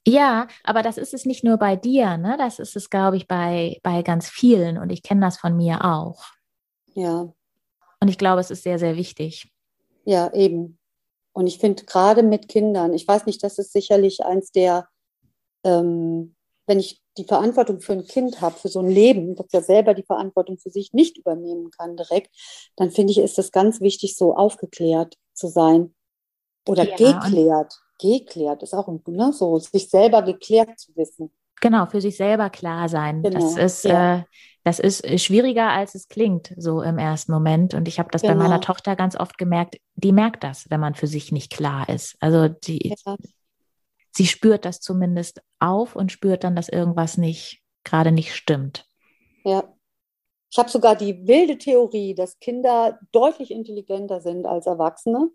[0.07, 2.37] Ja, aber das ist es nicht nur bei dir, ne?
[2.39, 5.85] Das ist es, glaube ich, bei, bei ganz vielen und ich kenne das von mir
[5.85, 6.25] auch.
[6.95, 7.33] Ja.
[8.01, 9.51] Und ich glaube, es ist sehr, sehr wichtig.
[10.05, 10.79] Ja, eben.
[11.33, 14.89] Und ich finde gerade mit Kindern, ich weiß nicht, das ist sicherlich eins der,
[15.65, 16.37] ähm,
[16.67, 19.95] wenn ich die Verantwortung für ein Kind habe, für so ein Leben, das ja selber
[19.95, 22.31] die Verantwortung für sich nicht übernehmen kann direkt,
[22.77, 25.95] dann finde ich, ist es ganz wichtig, so aufgeklärt zu sein
[26.69, 27.75] oder ja, geklärt.
[28.01, 31.31] Geklärt ist auch ne, so, sich selber geklärt zu wissen.
[31.61, 33.23] Genau, für sich selber klar sein.
[33.23, 34.19] Genau, das ist, ja.
[34.19, 34.23] äh,
[34.65, 37.75] das ist schwieriger, als es klingt, so im ersten Moment.
[37.75, 38.35] Und ich habe das genau.
[38.35, 41.89] bei meiner Tochter ganz oft gemerkt, die merkt das, wenn man für sich nicht klar
[41.89, 42.17] ist.
[42.21, 43.17] Also die, ja
[44.17, 48.87] sie spürt das zumindest auf und spürt dann, dass irgendwas nicht gerade nicht stimmt.
[49.45, 49.65] Ja.
[50.51, 55.31] Ich habe sogar die wilde Theorie, dass Kinder deutlich intelligenter sind als Erwachsene,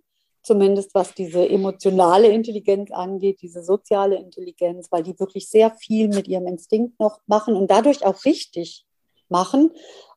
[0.50, 6.28] zumindest was diese emotionale Intelligenz angeht, diese soziale Intelligenz, weil die wirklich sehr viel mit
[6.28, 8.88] ihrem Instinkt noch machen und dadurch auch richtig
[9.30, 9.70] machen.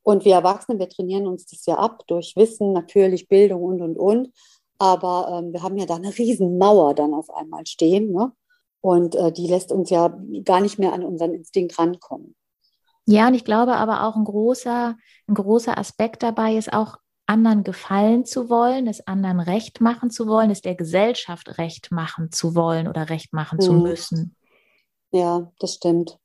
[0.03, 3.99] Und wir Erwachsene, wir trainieren uns das ja ab durch Wissen, natürlich Bildung und, und,
[3.99, 4.33] und.
[4.79, 8.11] Aber ähm, wir haben ja da eine Riesenmauer dann auf einmal stehen.
[8.11, 8.33] Ne?
[8.81, 12.35] Und äh, die lässt uns ja gar nicht mehr an unseren Instinkt rankommen.
[13.05, 14.97] Ja, und ich glaube aber auch ein großer,
[15.29, 16.97] ein großer Aspekt dabei ist auch,
[17.27, 22.31] anderen gefallen zu wollen, es anderen recht machen zu wollen, es der Gesellschaft recht machen
[22.33, 23.63] zu wollen oder recht machen mhm.
[23.63, 24.37] zu müssen.
[25.13, 26.19] Ja, das stimmt.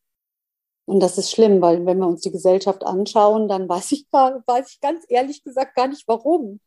[0.86, 4.72] Und das ist schlimm, weil wenn wir uns die Gesellschaft anschauen, dann weiß ich, weiß
[4.72, 6.62] ich ganz ehrlich gesagt gar nicht, warum.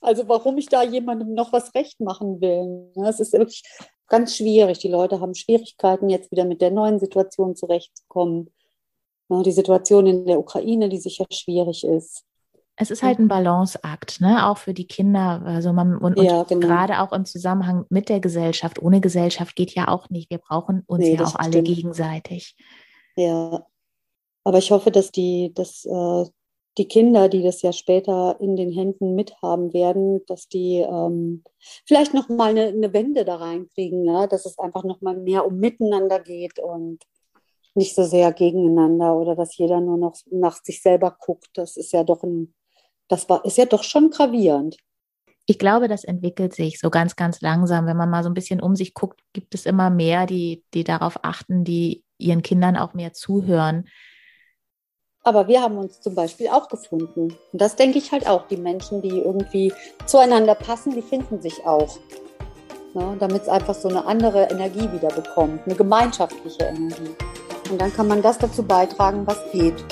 [0.00, 2.90] Also warum ich da jemandem noch was recht machen will.
[3.06, 3.62] Es ist wirklich
[4.06, 4.78] ganz schwierig.
[4.78, 8.50] Die Leute haben Schwierigkeiten, jetzt wieder mit der neuen Situation zurechtzukommen.
[9.30, 12.24] Die Situation in der Ukraine, die sicher schwierig ist.
[12.80, 14.46] Es ist halt ein Balanceakt, ne?
[14.46, 15.42] auch für die Kinder.
[15.44, 16.66] Also man, und, ja, genau.
[16.66, 18.80] gerade auch im Zusammenhang mit der Gesellschaft.
[18.80, 20.30] Ohne Gesellschaft geht ja auch nicht.
[20.30, 22.56] Wir brauchen uns nee, ja auch alle gegenseitig.
[23.16, 23.66] Ja,
[24.44, 26.24] aber ich hoffe, dass die, dass äh,
[26.78, 31.42] die Kinder, die das ja später in den Händen mithaben werden, dass die ähm,
[31.84, 34.26] vielleicht noch mal eine, eine, Wende da reinkriegen, ja?
[34.28, 37.00] dass es einfach noch mal mehr um Miteinander geht und
[37.74, 41.50] nicht so sehr gegeneinander oder dass jeder nur noch nach sich selber guckt.
[41.54, 42.54] Das ist ja doch ein,
[43.08, 44.76] das war, ist ja doch schon gravierend.
[45.46, 47.86] Ich glaube, das entwickelt sich so ganz, ganz langsam.
[47.86, 50.84] Wenn man mal so ein bisschen um sich guckt, gibt es immer mehr, die, die
[50.84, 53.88] darauf achten, die ihren Kindern auch mehr zuhören
[55.28, 57.36] aber wir haben uns zum Beispiel auch gefunden.
[57.52, 58.46] Und das denke ich halt auch.
[58.46, 59.74] Die Menschen, die irgendwie
[60.06, 61.98] zueinander passen, die finden sich auch.
[62.94, 67.14] Ja, Damit es einfach so eine andere Energie wieder bekommt, eine gemeinschaftliche Energie.
[67.70, 69.84] Und dann kann man das dazu beitragen, was geht.